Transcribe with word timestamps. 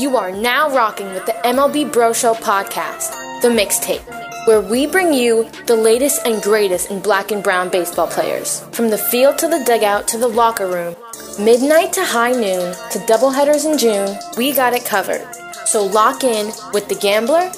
You 0.00 0.16
are 0.16 0.32
now 0.32 0.74
rocking 0.74 1.12
with 1.12 1.26
the 1.26 1.32
MLB 1.44 1.92
Bro 1.92 2.14
Show 2.14 2.32
podcast, 2.32 3.42
The 3.42 3.48
Mixtape, 3.48 4.00
where 4.46 4.62
we 4.62 4.86
bring 4.86 5.12
you 5.12 5.46
the 5.66 5.76
latest 5.76 6.26
and 6.26 6.42
greatest 6.42 6.90
in 6.90 7.00
black 7.00 7.32
and 7.32 7.42
brown 7.42 7.68
baseball 7.68 8.06
players. 8.06 8.60
From 8.72 8.88
the 8.88 8.96
field 8.96 9.36
to 9.36 9.46
the 9.46 9.62
dugout 9.66 10.08
to 10.08 10.16
the 10.16 10.26
locker 10.26 10.68
room, 10.68 10.96
midnight 11.38 11.92
to 11.92 12.02
high 12.02 12.32
noon 12.32 12.72
to 12.92 12.98
doubleheaders 13.00 13.70
in 13.70 13.76
June, 13.76 14.16
we 14.38 14.54
got 14.54 14.72
it 14.72 14.86
covered. 14.86 15.28
So 15.66 15.84
lock 15.84 16.24
in 16.24 16.46
with 16.72 16.88
The 16.88 16.94
Gambler, 16.94 17.52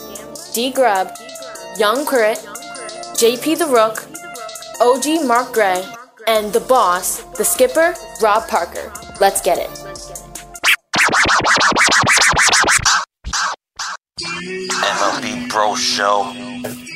D 0.52 0.72
Grubb, 0.72 1.12
Young 1.78 2.04
Chritt, 2.04 2.44
JP 3.14 3.58
the 3.58 3.68
Rook, 3.68 4.04
OG 4.80 5.28
Mark 5.28 5.52
Gray, 5.52 5.84
and 6.26 6.52
the 6.52 6.58
boss, 6.58 7.22
the 7.38 7.44
skipper, 7.44 7.94
Rob 8.20 8.48
Parker. 8.48 8.92
Let's 9.20 9.40
get 9.40 9.58
it. 9.58 10.21
MLB 14.42 15.48
Bro 15.48 15.76
Show 15.76 16.24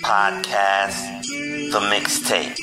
podcast, 0.03 1.23
the 1.71 1.79
mixtape. 1.79 2.57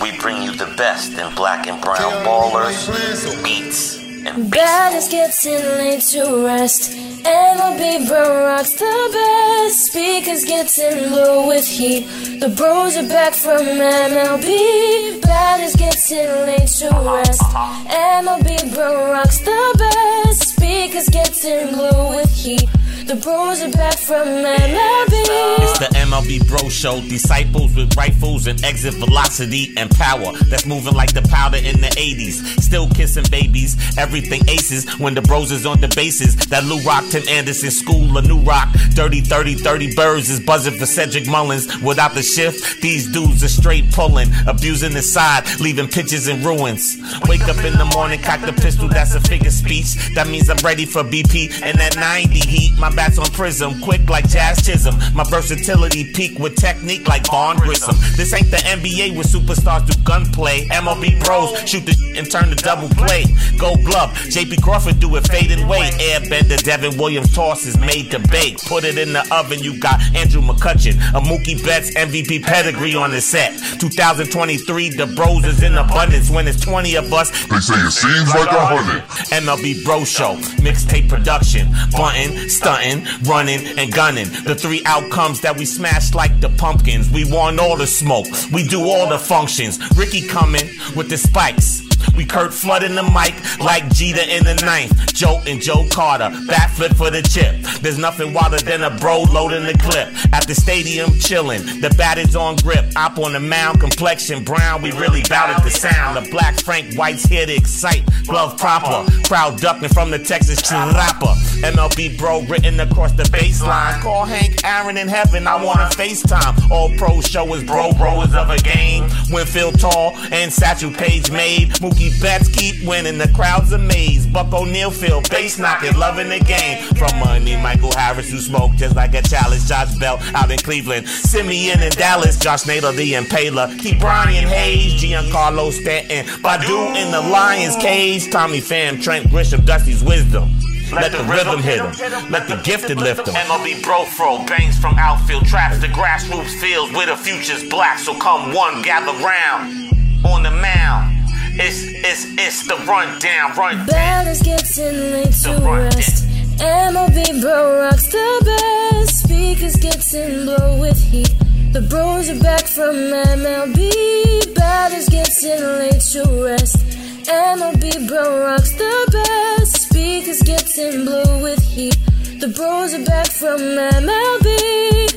We 0.00 0.18
bring 0.18 0.42
you 0.42 0.52
the 0.52 0.72
best 0.74 1.12
in 1.12 1.34
black 1.34 1.66
and 1.66 1.82
brown 1.82 2.24
ballers, 2.24 3.44
beats, 3.44 3.98
and 4.26 4.50
Baddest 4.50 5.10
gets 5.10 5.44
in 5.44 5.62
late 5.78 6.00
to 6.12 6.46
rest. 6.46 6.92
MLB 6.92 8.08
Bro 8.08 8.44
rocks 8.46 8.72
the 8.72 9.10
best. 9.12 9.92
Speakers 9.92 10.44
gets 10.46 10.78
in 10.78 11.12
low 11.12 11.46
with 11.46 11.68
heat. 11.68 12.06
The 12.40 12.48
bros 12.48 12.96
are 12.96 13.06
back 13.08 13.34
from 13.34 13.66
MLB. 13.66 15.20
Baddest 15.20 15.76
gets 15.76 16.10
in 16.10 16.46
late 16.46 16.68
to 16.78 16.88
rest. 17.04 17.42
MLB 17.42 18.74
Bro 18.74 19.12
rocks 19.12 19.38
the 19.40 19.74
best. 19.78 20.56
Speakers 20.56 21.08
gets 21.10 21.44
in 21.44 21.74
glow 21.74 22.16
with 22.16 22.32
heat. 22.34 22.66
The 23.06 23.14
bros 23.14 23.62
are 23.62 23.70
back 23.70 23.95
from 24.06 24.28
MLB. 24.28 25.56
It's 25.58 25.78
the 25.80 25.86
MLB 25.96 26.46
Bro 26.46 26.68
Show. 26.68 27.00
Disciples 27.00 27.74
with 27.74 27.96
rifles 27.96 28.46
and 28.46 28.62
exit 28.64 28.94
velocity 28.94 29.74
and 29.76 29.90
power. 29.90 30.32
That's 30.48 30.64
moving 30.64 30.94
like 30.94 31.12
the 31.12 31.22
powder 31.22 31.56
in 31.56 31.80
the 31.80 31.88
80s. 31.88 32.62
Still 32.62 32.88
kissing 32.90 33.24
babies. 33.32 33.76
Everything 33.98 34.48
aces 34.48 34.86
when 35.00 35.14
the 35.14 35.22
bros 35.22 35.50
is 35.50 35.66
on 35.66 35.80
the 35.80 35.88
bases. 35.88 36.36
That 36.46 36.62
Lou 36.64 36.78
Rock, 36.82 37.04
Tim 37.10 37.26
Anderson, 37.28 37.72
School 37.72 38.16
of 38.16 38.28
New 38.28 38.38
Rock. 38.38 38.68
Dirty 38.94 39.22
30, 39.22 39.54
30 39.56 39.96
birds 39.96 40.30
is 40.30 40.38
buzzing 40.38 40.78
for 40.78 40.86
Cedric 40.86 41.26
Mullins. 41.26 41.66
Without 41.82 42.14
the 42.14 42.22
shift, 42.22 42.80
these 42.80 43.10
dudes 43.10 43.42
are 43.42 43.48
straight 43.48 43.90
pulling. 43.90 44.28
Abusing 44.46 44.92
the 44.92 45.02
side, 45.02 45.44
leaving 45.58 45.88
pitches 45.88 46.28
in 46.28 46.44
ruins. 46.44 46.96
Wake 47.26 47.48
up 47.48 47.58
in 47.64 47.76
the 47.76 47.90
morning, 47.92 48.20
cock 48.22 48.40
the 48.42 48.52
pistol, 48.52 48.88
that's 48.88 49.16
a 49.16 49.20
figure 49.20 49.50
speech. 49.50 50.14
That 50.14 50.28
means 50.28 50.48
I'm 50.48 50.58
ready 50.58 50.86
for 50.86 51.02
BP 51.02 51.60
and 51.62 51.76
that 51.78 51.96
90 51.96 52.38
heat. 52.38 52.78
My 52.78 52.94
bats 52.94 53.18
on 53.18 53.26
prism, 53.26 53.80
quick 53.80 53.95
like 54.08 54.28
Jazz 54.28 54.64
Chisholm. 54.64 54.96
My 55.14 55.24
versatility 55.24 56.12
peak 56.12 56.38
with 56.38 56.56
technique 56.56 57.08
like 57.08 57.26
Vaughn 57.26 57.56
Grissom. 57.56 57.96
This 58.16 58.32
ain't 58.34 58.50
the 58.50 58.58
NBA 58.58 59.14
where 59.14 59.24
superstars 59.24 59.86
do 59.86 59.94
gunplay. 60.04 60.66
MLB 60.68 61.22
pros 61.24 61.58
shoot 61.68 61.84
the 61.86 61.92
sh- 61.92 62.18
and 62.18 62.30
turn 62.30 62.50
the 62.50 62.56
double 62.56 62.88
play. 62.90 63.24
Gold 63.58 63.84
glove, 63.84 64.10
JP 64.30 64.62
Crawford 64.62 65.00
do 65.00 65.14
it 65.16 65.26
fading 65.28 65.62
away. 65.64 65.90
Airbender, 65.98 66.62
Devin 66.62 66.96
Williams 66.98 67.34
toss 67.34 67.66
is 67.66 67.78
made 67.78 68.10
to 68.10 68.18
bake. 68.28 68.58
Put 68.66 68.84
it 68.84 68.98
in 68.98 69.12
the 69.12 69.26
oven, 69.34 69.58
you 69.60 69.78
got 69.80 70.00
Andrew 70.14 70.40
McCutchen. 70.42 70.94
A 71.14 71.20
Mookie 71.20 71.62
Betts 71.64 71.94
MVP 71.94 72.42
pedigree 72.42 72.94
on 72.94 73.10
the 73.10 73.20
set. 73.20 73.52
2023, 73.80 74.90
the 74.90 75.06
bros 75.14 75.44
is 75.44 75.62
in 75.62 75.76
abundance. 75.76 76.30
When 76.30 76.46
it's 76.48 76.60
20 76.60 76.94
of 76.96 77.12
us, 77.12 77.30
They 77.46 77.58
say 77.60 77.74
it 77.74 77.90
seems 77.90 78.28
like 78.34 78.50
a 78.50 78.66
hundred. 78.66 79.02
MLB 79.30 79.84
Bro 79.84 80.04
Show, 80.04 80.36
mixtape 80.62 81.08
production, 81.08 81.68
bunting, 81.92 82.48
stunting, 82.48 83.06
running, 83.24 83.66
and 83.78 83.85
gunning. 83.88 84.28
The 84.44 84.54
three 84.54 84.82
outcomes 84.84 85.40
that 85.42 85.56
we 85.56 85.64
smash 85.64 86.14
like 86.14 86.40
the 86.40 86.50
pumpkins. 86.50 87.10
We 87.10 87.30
want 87.30 87.58
all 87.58 87.76
the 87.76 87.86
smoke, 87.86 88.26
we 88.52 88.66
do 88.66 88.82
all 88.84 89.08
the 89.08 89.18
functions. 89.18 89.78
Ricky 89.96 90.26
coming 90.26 90.68
with 90.94 91.08
the 91.08 91.18
spikes. 91.18 91.75
We 92.16 92.24
Kurt 92.24 92.54
flooding 92.54 92.94
the 92.94 93.02
mic 93.02 93.34
like 93.60 93.88
Jeter 93.92 94.22
in 94.22 94.44
the 94.44 94.54
ninth. 94.64 95.14
Joe 95.14 95.40
and 95.46 95.60
Joe 95.60 95.86
Carter, 95.90 96.30
backflip 96.46 96.96
for 96.96 97.10
the 97.10 97.22
chip. 97.22 97.56
There's 97.80 97.98
nothing 97.98 98.32
wilder 98.32 98.58
than 98.58 98.82
a 98.82 98.90
bro 98.90 99.22
loading 99.22 99.64
the 99.64 99.76
clip. 99.78 100.08
At 100.32 100.46
the 100.46 100.54
stadium 100.54 101.12
chilling, 101.18 101.62
the 101.80 101.94
bat 101.96 102.18
is 102.18 102.34
on 102.34 102.56
grip. 102.56 102.84
Up 102.96 103.18
on 103.18 103.32
the 103.32 103.40
mound, 103.40 103.80
complexion 103.80 104.44
brown. 104.44 104.82
We 104.82 104.92
really 104.92 105.22
bout 105.28 105.50
at 105.50 105.62
the 105.62 105.70
sound. 105.70 106.16
The 106.16 106.30
black 106.30 106.60
Frank 106.60 106.94
White's 106.94 107.24
here 107.24 107.46
to 107.46 107.54
excite. 107.54 108.04
Glove 108.26 108.58
proper, 108.58 109.10
crowd 109.22 109.60
ducking 109.60 109.88
from 109.90 110.10
the 110.10 110.18
Texas 110.18 110.60
rapper. 110.72 111.34
MLB 111.62 112.18
bro 112.18 112.42
written 112.42 112.80
across 112.80 113.12
the 113.12 113.24
baseline. 113.24 114.00
Call 114.02 114.24
Hank 114.24 114.64
Aaron 114.64 114.96
in 114.96 115.08
heaven. 115.08 115.46
I 115.46 115.62
want 115.62 115.78
to 115.78 115.96
FaceTime. 115.96 116.70
All 116.70 116.90
pro 116.96 117.20
show 117.20 117.52
is 117.54 117.64
bro 117.64 117.92
bros 117.92 118.34
of 118.34 118.50
a 118.50 118.58
game. 118.58 119.08
Winfield 119.30 119.78
Tall 119.78 120.16
and 120.32 120.52
Satchel 120.52 120.90
Paige 120.92 121.30
made. 121.30 121.70
Mookie 121.80 122.05
Betts 122.20 122.48
keep 122.48 122.86
winning. 122.86 123.18
The 123.18 123.28
crowd's 123.28 123.72
amazed. 123.72 124.32
Buck 124.32 124.52
O'Neil 124.52 124.90
feel 124.90 125.20
bass 125.22 125.58
knocking, 125.58 125.96
loving 125.96 126.28
the 126.28 126.40
game. 126.40 126.82
From 126.94 127.18
money, 127.18 127.56
Michael 127.56 127.92
Harris 127.92 128.30
who 128.30 128.38
smoked 128.38 128.76
just 128.76 128.96
like 128.96 129.14
a 129.14 129.22
chalice. 129.22 129.68
Josh 129.68 129.94
Bell 129.98 130.18
out 130.34 130.50
in 130.50 130.58
Cleveland. 130.58 131.06
Semien 131.06 131.82
in 131.82 131.90
Dallas. 131.92 132.38
Josh 132.38 132.66
Naylor 132.66 132.92
the 132.92 133.14
Impaler. 133.14 133.68
Ke'Bryan 133.78 134.46
Hayes. 134.48 134.94
Giancarlo 134.94 135.72
Stanton. 135.72 136.26
Badu 136.42 136.96
in 136.96 137.10
the 137.12 137.20
Lions 137.20 137.76
cage. 137.76 138.30
Tommy 138.30 138.60
Pham, 138.60 139.02
Trent 139.02 139.26
Grisham, 139.26 139.64
Dusty's 139.64 140.02
wisdom. 140.02 140.50
Let 140.92 141.12
the 141.12 141.24
rhythm 141.24 141.60
hit 141.60 141.80
him. 141.80 142.30
Let 142.30 142.46
the 142.46 142.60
gifted 142.62 142.98
lift 142.98 143.26
him. 143.26 143.34
MLB 143.34 143.82
Bro 143.82 144.04
Fro 144.04 144.44
bangs 144.46 144.78
from 144.78 144.96
outfield 144.98 145.46
traps 145.46 145.80
to 145.80 145.88
grassroots 145.88 146.60
fields 146.60 146.92
where 146.92 147.06
the 147.06 147.16
future's 147.16 147.68
black. 147.68 147.98
So 147.98 148.16
come 148.18 148.54
one, 148.54 148.82
gather 148.82 149.12
round 149.24 149.92
on 150.24 150.42
the 150.42 150.50
mound. 150.50 151.15
It's, 151.58 151.84
it's, 152.04 152.24
it's 152.38 152.66
the 152.66 152.76
rundown, 152.86 153.56
run. 153.56 153.86
Batters 153.86 154.42
getting 154.42 155.12
late 155.12 155.32
to 155.44 155.58
rest. 155.62 156.24
MLB 156.58 157.40
Bro 157.40 157.80
rocks 157.80 158.06
the 158.10 158.26
best. 158.44 159.24
Speakers 159.24 159.76
getting 159.76 160.44
blow 160.44 160.80
with 160.80 161.00
heat. 161.10 161.34
The 161.72 161.82
bros 161.82 162.30
are 162.30 162.40
back 162.40 162.66
from 162.66 162.94
MLB. 162.94 164.54
Batters 164.54 165.08
getting 165.08 165.62
late 165.80 166.00
to 166.12 166.44
rest. 166.44 166.78
MLB 167.26 168.08
Bro 168.08 168.40
rocks 168.40 168.72
the 168.72 168.94
best. 169.12 169.88
Speakers 169.88 170.42
getting 170.42 171.04
blow 171.04 171.42
with 171.42 171.62
heat. 171.62 171.96
The 172.40 172.48
bros 172.48 172.94
are 172.94 173.04
back 173.04 173.26
from 173.26 173.58
MLB. 173.58 175.16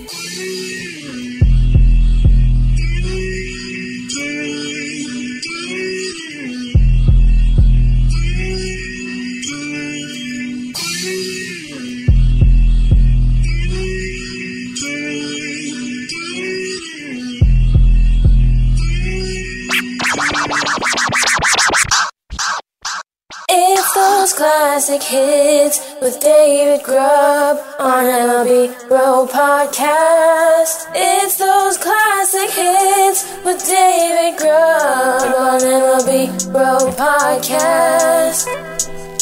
Classic 24.49 25.03
hits 25.03 25.93
with 26.01 26.19
David 26.19 26.83
Grubb 26.83 27.59
on 27.77 28.03
MLB 28.05 28.87
Bro 28.87 29.27
Podcast. 29.27 30.89
It's 30.95 31.37
those 31.37 31.77
classic 31.77 32.49
hits 32.49 33.25
with 33.45 33.63
David 33.67 34.39
Grubb 34.39 35.35
on 35.37 35.59
MLB 35.59 36.51
Bro 36.51 36.77
Podcast. 36.97 38.47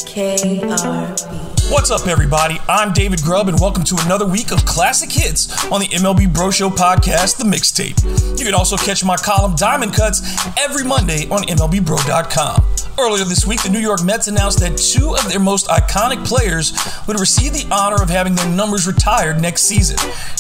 KRB. 0.07 1.71
What's 1.71 1.91
up, 1.91 2.07
everybody? 2.07 2.57
I'm 2.69 2.93
David 2.93 3.21
Grubb, 3.21 3.49
and 3.49 3.59
welcome 3.59 3.83
to 3.83 3.97
another 4.05 4.25
week 4.25 4.51
of 4.51 4.63
classic 4.63 5.11
hits 5.11 5.51
on 5.69 5.81
the 5.81 5.87
MLB 5.87 6.33
Bro 6.33 6.51
Show 6.51 6.69
podcast, 6.69 7.37
The 7.37 7.43
Mixtape. 7.43 8.39
You 8.39 8.45
can 8.45 8.53
also 8.53 8.77
catch 8.77 9.03
my 9.03 9.17
column 9.17 9.57
Diamond 9.57 9.93
Cuts 9.93 10.21
every 10.57 10.85
Monday 10.85 11.27
on 11.27 11.43
MLBBro.com. 11.43 12.76
Earlier 12.99 13.25
this 13.25 13.45
week, 13.45 13.61
the 13.61 13.69
New 13.69 13.79
York 13.79 14.03
Mets 14.03 14.27
announced 14.27 14.59
that 14.61 14.75
two 14.75 15.15
of 15.15 15.29
their 15.29 15.39
most 15.39 15.67
iconic 15.67 16.25
players 16.25 16.73
would 17.05 17.19
receive 17.19 17.53
the 17.53 17.67
honor 17.71 18.01
of 18.01 18.09
having 18.09 18.33
their 18.33 18.49
numbers 18.49 18.87
retired 18.87 19.39
next 19.39 19.65
season 19.65 19.97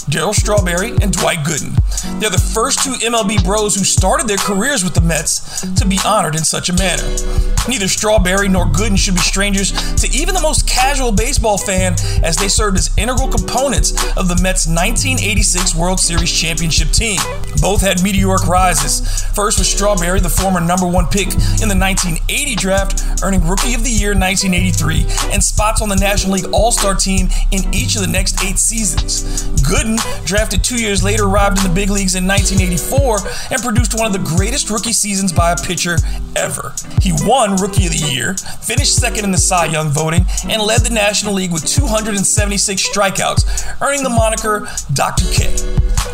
Darryl 0.09 0.33
Strawberry 0.33 0.91
and 1.01 1.11
Dwight 1.11 1.39
Gooden. 1.39 1.75
They're 2.19 2.31
the 2.31 2.39
first 2.39 2.81
two 2.81 2.93
MLB 2.93 3.43
bros 3.43 3.75
who 3.75 3.83
started 3.83 4.27
their 4.27 4.37
careers 4.37 4.83
with 4.83 4.95
the 4.95 5.01
Mets 5.01 5.61
to 5.75 5.85
be 5.85 5.99
honored 6.03 6.33
in 6.33 6.43
such 6.43 6.69
a 6.69 6.73
manner. 6.73 7.03
Neither 7.67 7.87
Strawberry 7.87 8.47
nor 8.47 8.65
Gooden 8.65 8.97
should 8.97 9.15
be 9.15 9.21
strangers 9.21 9.71
to 9.95 10.09
even 10.09 10.33
the 10.33 10.41
most 10.41 10.67
casual 10.67 11.11
baseball 11.11 11.57
fan, 11.57 11.93
as 12.23 12.37
they 12.37 12.47
served 12.47 12.77
as 12.77 12.89
integral 12.97 13.27
components 13.27 13.91
of 14.15 14.29
the 14.29 14.39
Mets' 14.41 14.65
1986 14.65 15.75
World 15.75 15.99
Series 15.99 16.31
championship 16.31 16.89
team. 16.89 17.19
Both 17.61 17.81
had 17.81 18.01
meteoric 18.01 18.47
rises. 18.47 19.23
First 19.35 19.59
was 19.59 19.69
Strawberry, 19.69 20.21
the 20.21 20.29
former 20.29 20.61
number 20.61 20.87
one 20.87 21.07
pick 21.07 21.27
in 21.61 21.67
the 21.67 21.75
1980 22.47 22.55
draft, 22.55 23.23
earning 23.23 23.45
Rookie 23.45 23.73
of 23.73 23.83
the 23.83 23.89
Year 23.89 24.15
1983 24.15 25.33
and 25.33 25.43
spots 25.43 25.81
on 25.81 25.89
the 25.89 25.95
National 25.95 26.33
League 26.33 26.47
All 26.53 26.71
Star 26.71 26.95
team 26.95 27.27
in 27.51 27.73
each 27.73 27.95
of 27.95 28.01
the 28.01 28.07
next 28.07 28.41
eight 28.43 28.57
seasons. 28.57 29.43
Gooden, 29.67 29.97
drafted 30.25 30.63
two 30.63 30.81
years 30.81 31.03
later, 31.03 31.25
arrived 31.25 31.57
in 31.57 31.63
the 31.63 31.73
big 31.73 31.89
leagues 31.89 32.15
in 32.15 32.25
1984 32.25 33.19
and 33.51 33.61
produced 33.61 33.97
one 33.97 34.07
of 34.07 34.13
the 34.13 34.35
greatest 34.35 34.69
rookie 34.69 34.93
seasons 34.93 35.33
by 35.33 35.51
a 35.51 35.55
pitcher 35.57 35.97
ever. 36.35 36.73
He 37.01 37.11
won 37.27 37.57
Rookie 37.57 37.87
of 37.87 37.91
the 37.91 38.07
Year, 38.13 38.35
finished 38.35 38.95
second 38.95 39.25
in 39.25 39.31
the 39.31 39.37
Cy 39.37 39.65
Young 39.65 39.89
voting, 39.89 40.25
and 40.47 40.61
led 40.61 40.81
the 40.81 40.93
National 40.93 41.33
League 41.33 41.51
with 41.51 41.65
276 41.65 42.89
strikeouts, 42.89 43.81
earning 43.81 44.03
the 44.03 44.09
moniker 44.09 44.67
Dr. 44.93 45.25
K. 45.31 45.51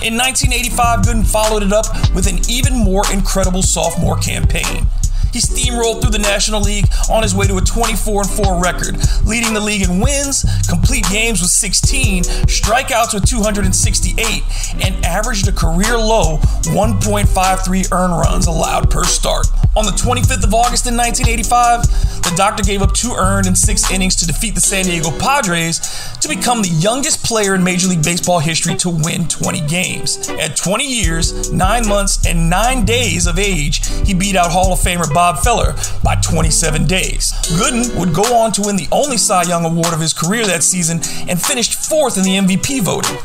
In 0.02 0.18
1985, 0.18 1.02
Gooden 1.02 1.26
followed 1.26 1.64
it 1.64 1.74
up 1.74 1.86
with 2.16 2.28
an 2.28 2.40
even 2.50 2.74
more 2.74 3.04
incredible 3.12 3.62
sophomore 3.62 4.18
campaign. 4.18 4.88
He 5.34 5.40
steamrolled 5.40 6.02
through 6.02 6.12
the 6.12 6.20
National 6.20 6.62
League 6.62 6.86
on 7.10 7.24
his 7.24 7.34
way 7.34 7.48
to 7.48 7.58
a 7.58 7.62
24 7.62 8.24
4 8.24 8.62
record, 8.62 8.98
leading 9.26 9.56
the 9.56 9.60
league 9.60 9.82
in 9.82 10.00
wins, 10.00 10.46
complete 10.70 11.06
games 11.10 11.42
with 11.42 11.50
16, 11.50 12.24
strikeouts 12.46 13.16
with 13.16 13.26
268, 13.26 14.44
and 14.86 15.04
averaged 15.04 15.48
a 15.48 15.52
career 15.52 15.98
low 15.98 16.38
1.53 16.70 17.92
earned 17.92 18.14
runs 18.14 18.46
allowed 18.46 18.92
per 18.92 19.04
start. 19.04 19.48
On 19.76 19.86
the 19.86 19.92
25th 19.92 20.44
of 20.44 20.54
August 20.54 20.86
in 20.86 20.96
1985, 20.96 21.82
the 22.22 22.34
doctor 22.36 22.62
gave 22.62 22.84
up 22.84 22.94
two 22.94 23.14
earned 23.18 23.48
in 23.48 23.56
six 23.56 23.90
innings 23.90 24.16
to 24.18 24.28
defeat 24.28 24.54
the 24.54 24.62
San 24.62 24.86
Diego 24.86 25.10
Padres 25.18 25.80
to 26.22 26.28
become 26.30 26.62
the 26.62 26.70
youngest 26.70 27.26
player 27.26 27.56
in 27.56 27.64
Major 27.64 27.88
League 27.88 28.04
Baseball 28.04 28.38
history 28.38 28.76
to 28.76 28.90
win 28.92 29.28
20 29.28 29.66
games. 29.66 30.30
At 30.30 30.56
20 30.58 30.86
years, 30.86 31.52
9 31.52 31.88
months, 31.88 32.24
and 32.28 32.52
9 32.52 32.86
days 32.86 33.26
of 33.26 33.40
age, 33.40 33.82
he 34.06 34.14
beat 34.14 34.36
out 34.36 34.52
Hall 34.52 34.72
of 34.72 34.80
Famer 34.80 35.12
Bob 35.12 35.23
Feller 35.31 35.74
by 36.04 36.16
27 36.16 36.86
days. 36.86 37.31
Gooden 37.58 37.98
would 37.98 38.14
go 38.14 38.36
on 38.36 38.52
to 38.54 38.64
win 38.64 38.75
the 38.75 38.90
only 38.92 39.18
Cy 39.18 39.44
Young 39.44 39.64
award 39.64 39.94
of 39.94 40.02
his 40.02 40.12
career 40.12 40.46
that 40.46 40.64
season 40.64 41.00
and 41.30 41.42
finished 41.42 41.75
fourth 41.75 42.18
in 42.18 42.24
the 42.24 42.36
MVP 42.36 42.81
voting. 42.81 43.18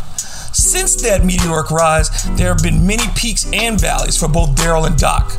Since 0.53 1.03
that 1.03 1.25
meteoric 1.25 1.71
rise, 1.71 2.09
there 2.37 2.49
have 2.49 2.63
been 2.63 2.87
many 2.87 3.03
peaks 3.17 3.51
and 3.53 3.81
valleys 3.81 4.17
for 4.17 4.29
both 4.29 4.55
Darryl 4.57 4.87
and 4.87 4.97
Doc. 4.97 5.33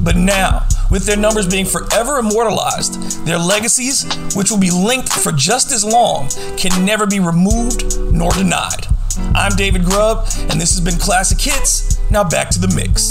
But 0.00 0.16
now, 0.16 0.66
with 0.90 1.04
their 1.06 1.16
numbers 1.16 1.46
being 1.46 1.66
forever 1.66 2.18
immortalized, 2.18 3.24
their 3.24 3.38
legacies, 3.38 4.04
which 4.34 4.50
will 4.50 4.58
be 4.58 4.70
linked 4.70 5.12
for 5.12 5.30
just 5.30 5.70
as 5.70 5.84
long, 5.84 6.28
can 6.56 6.84
never 6.84 7.06
be 7.06 7.20
removed 7.20 7.98
nor 8.12 8.32
denied. 8.32 8.86
I'm 9.34 9.54
David 9.56 9.84
Grubb, 9.84 10.26
and 10.48 10.60
this 10.60 10.70
has 10.70 10.80
been 10.80 10.98
Classic 10.98 11.40
Hits. 11.40 11.98
Now 12.10 12.24
back 12.24 12.50
to 12.50 12.58
the 12.58 12.68
mix. 12.74 13.10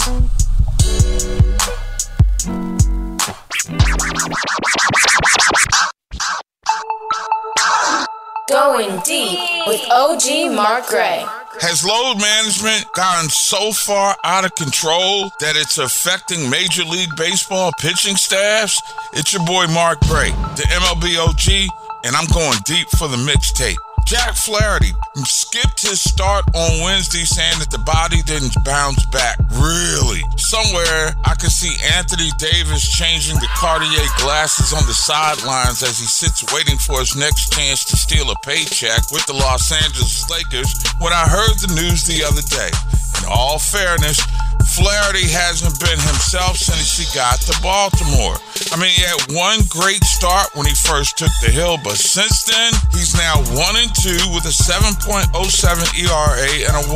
Going 8.49 8.99
deep 9.01 9.37
with 9.67 9.79
OG 9.91 10.55
Mark 10.55 10.87
Gray. 10.87 11.23
Has 11.61 11.85
load 11.85 12.19
management 12.19 12.91
gotten 12.93 13.29
so 13.29 13.71
far 13.71 14.15
out 14.23 14.43
of 14.43 14.55
control 14.55 15.29
that 15.39 15.55
it's 15.55 15.77
affecting 15.77 16.49
Major 16.49 16.83
League 16.83 17.15
Baseball 17.15 17.71
pitching 17.79 18.15
staffs? 18.15 18.81
It's 19.13 19.33
your 19.33 19.45
boy 19.45 19.67
Mark 19.67 19.99
Gray, 20.01 20.31
the 20.57 20.65
MLB 20.65 21.19
OG, 21.19 21.69
and 22.05 22.15
I'm 22.15 22.25
going 22.33 22.57
deep 22.65 22.89
for 22.89 23.07
the 23.07 23.17
mixtape. 23.17 23.77
Jack 24.09 24.33
Flaherty 24.33 24.89
skipped 25.21 25.85
his 25.85 26.01
start 26.01 26.43
on 26.57 26.81
Wednesday 26.81 27.29
saying 27.29 27.61
that 27.61 27.69
the 27.69 27.77
body 27.77 28.25
didn't 28.25 28.57
bounce 28.65 29.05
back. 29.13 29.37
Really? 29.53 30.25
Somewhere 30.33 31.13
I 31.29 31.37
could 31.37 31.53
see 31.53 31.77
Anthony 31.93 32.33
Davis 32.41 32.81
changing 32.89 33.37
the 33.37 33.45
Cartier 33.53 34.01
glasses 34.17 34.73
on 34.73 34.81
the 34.89 34.97
sidelines 34.97 35.85
as 35.85 36.01
he 36.01 36.09
sits 36.09 36.41
waiting 36.49 36.81
for 36.81 36.97
his 36.97 37.13
next 37.15 37.53
chance 37.53 37.85
to 37.85 37.97
steal 38.01 38.33
a 38.33 38.35
paycheck 38.41 39.13
with 39.13 39.21
the 39.29 39.37
Los 39.37 39.69
Angeles 39.69 40.25
Lakers 40.25 40.73
when 40.97 41.13
I 41.13 41.29
heard 41.29 41.61
the 41.61 41.69
news 41.77 42.09
the 42.09 42.25
other 42.25 42.41
day. 42.49 42.73
In 43.21 43.29
all 43.29 43.61
fairness, 43.61 44.17
Flaherty 44.79 45.27
hasn't 45.27 45.75
been 45.83 45.99
himself 45.99 46.55
since 46.55 46.95
he 46.95 47.03
got 47.11 47.43
to 47.43 47.53
Baltimore. 47.59 48.39
I 48.71 48.79
mean, 48.79 48.95
he 48.95 49.03
had 49.03 49.19
one 49.35 49.59
great 49.67 49.99
start 50.07 50.55
when 50.55 50.71
he 50.71 50.75
first 50.75 51.19
took 51.19 51.31
the 51.43 51.51
hill, 51.51 51.75
but 51.83 51.99
since 51.99 52.47
then, 52.47 52.71
he's 52.95 53.11
now 53.11 53.43
1 53.51 53.59
and 53.75 53.91
2 53.91 54.31
with 54.31 54.47
a 54.47 54.55
7.07 54.55 55.35
ERA 55.99 56.51
and 56.63 56.75
a 56.79 56.85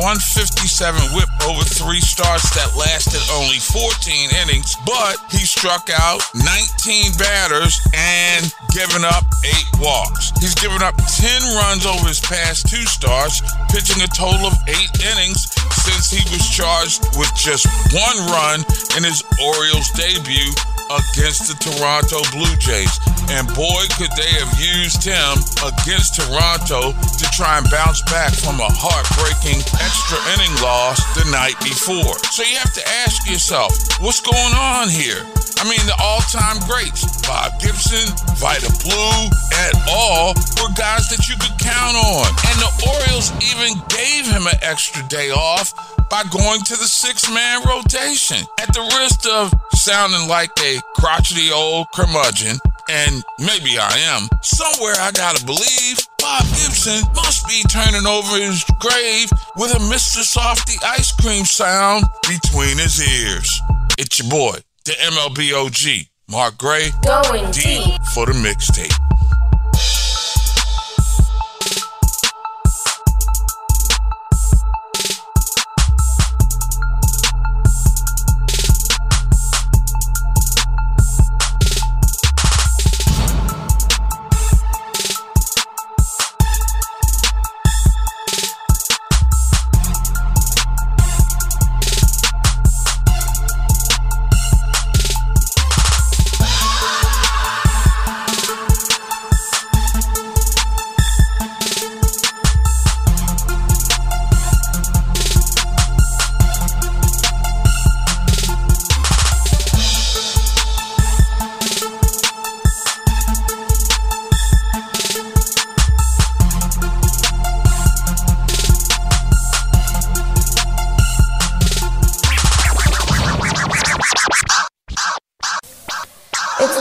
whip 1.12 1.28
over 1.44 1.60
three 1.60 2.00
starts 2.00 2.48
that 2.56 2.72
lasted 2.72 3.20
only 3.36 3.60
14 3.60 4.32
innings, 4.32 4.80
but 4.88 5.20
he 5.28 5.44
struck 5.44 5.92
out 5.92 6.24
19 6.32 7.20
batters 7.20 7.84
and 7.92 8.48
given 8.72 9.04
up 9.04 9.28
eight 9.44 9.68
walks. 9.76 10.32
He's 10.40 10.56
given 10.56 10.80
up 10.80 10.96
10 10.96 11.60
runs 11.60 11.84
over 11.84 12.08
his 12.08 12.20
past 12.20 12.64
two 12.64 12.88
starts, 12.88 13.44
pitching 13.68 14.00
a 14.00 14.08
total 14.08 14.48
of 14.48 14.56
eight 14.72 14.92
innings 15.04 15.52
since 15.84 16.08
he 16.08 16.24
was 16.32 16.48
charged 16.48 17.04
with 17.20 17.28
just 17.36 17.68
one 17.92 18.18
run 18.30 18.60
in 18.96 19.04
his 19.04 19.22
Orioles 19.40 19.90
debut 19.90 20.52
against 20.94 21.50
the 21.50 21.56
Toronto 21.58 22.22
Blue 22.30 22.54
Jays. 22.56 22.92
And 23.30 23.48
boy, 23.54 23.82
could 23.98 24.12
they 24.14 24.30
have 24.38 24.52
used 24.60 25.02
him 25.02 25.40
against 25.64 26.20
Toronto 26.20 26.92
to 26.92 27.24
try 27.32 27.58
and 27.58 27.66
bounce 27.70 28.02
back 28.10 28.32
from 28.32 28.60
a 28.60 28.70
heartbreaking 28.70 29.60
extra 29.80 30.18
inning 30.36 30.54
loss 30.62 31.00
the 31.18 31.26
night 31.30 31.58
before. 31.64 32.14
So 32.30 32.42
you 32.44 32.56
have 32.58 32.74
to 32.74 32.84
ask 33.04 33.28
yourself, 33.28 33.72
what's 34.00 34.20
going 34.20 34.54
on 34.54 34.88
here? 34.88 35.24
I 35.58 35.64
mean, 35.70 35.80
the 35.86 35.96
all 35.98 36.20
time 36.28 36.60
greats, 36.68 37.06
Bob 37.24 37.56
Gibson, 37.60 38.04
Vida 38.36 38.68
Blue, 38.84 39.18
et 39.64 39.74
al., 39.88 40.34
were 40.60 40.72
guys 40.74 41.08
that 41.08 41.24
you 41.30 41.38
could 41.40 41.56
count 41.56 41.96
on. 41.96 42.26
And 42.28 42.56
the 42.60 42.70
Orioles 42.84 43.32
even 43.40 43.80
gave 43.88 44.26
him 44.28 44.46
an 44.46 44.58
extra 44.60 45.02
day 45.08 45.30
off 45.30 45.72
by 46.10 46.22
going 46.30 46.60
to 46.60 46.76
the 46.76 46.84
six 46.84 47.30
man 47.32 47.62
rotation. 47.64 48.44
At 48.60 48.74
the 48.74 48.84
risk 49.00 49.24
of 49.30 49.54
sounding 49.72 50.28
like 50.28 50.50
a 50.60 50.80
crotchety 50.96 51.50
old 51.52 51.86
curmudgeon, 51.94 52.58
and 52.90 53.22
maybe 53.38 53.78
I 53.78 53.96
am, 54.14 54.28
somewhere 54.42 54.94
I 54.98 55.10
gotta 55.12 55.44
believe 55.44 55.98
Bob 56.18 56.42
Gibson 56.44 57.02
must 57.14 57.46
be 57.48 57.62
turning 57.64 58.06
over 58.06 58.36
his 58.38 58.64
grave 58.80 59.30
with 59.56 59.74
a 59.74 59.78
Mr. 59.92 60.22
Softy 60.22 60.74
ice 60.84 61.12
cream 61.12 61.44
sound 61.44 62.04
between 62.28 62.78
his 62.78 63.00
ears. 63.00 63.50
It's 63.98 64.18
your 64.18 64.30
boy, 64.30 64.58
the 64.84 64.92
MLB 64.92 65.52
OG, 65.52 66.06
Mark 66.30 66.56
Gray, 66.58 66.90
Going 67.04 67.50
deep 67.50 67.84
deep. 67.84 68.02
for 68.14 68.26
the 68.26 68.32
mixtape. 68.32 68.92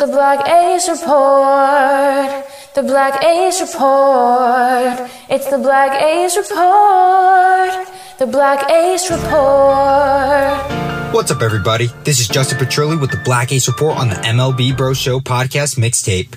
The 0.04 0.12
Black 0.12 0.46
Ace 0.46 0.90
Report. 0.90 2.46
The 2.76 2.84
Black 2.84 3.24
Ace 3.24 3.62
Report. 3.62 5.10
It's 5.30 5.50
the 5.50 5.58
Black 5.58 6.02
Ace 6.02 6.36
Report. 6.36 7.88
The 8.20 8.28
Black 8.28 8.70
Ace 8.70 9.10
Report. 9.10 11.14
What's 11.14 11.32
up, 11.32 11.42
everybody? 11.42 11.88
This 12.04 12.20
is 12.20 12.28
Justin 12.28 12.58
Petrilli 12.58 13.00
with 13.00 13.12
the 13.12 13.22
Black 13.24 13.54
Ace 13.54 13.70
Report 13.70 13.96
on 13.96 14.10
the 14.10 14.16
MLB 14.16 14.76
Bro 14.76 14.96
Show 14.96 15.22
podcast 15.22 15.80
mixtape. 15.80 16.36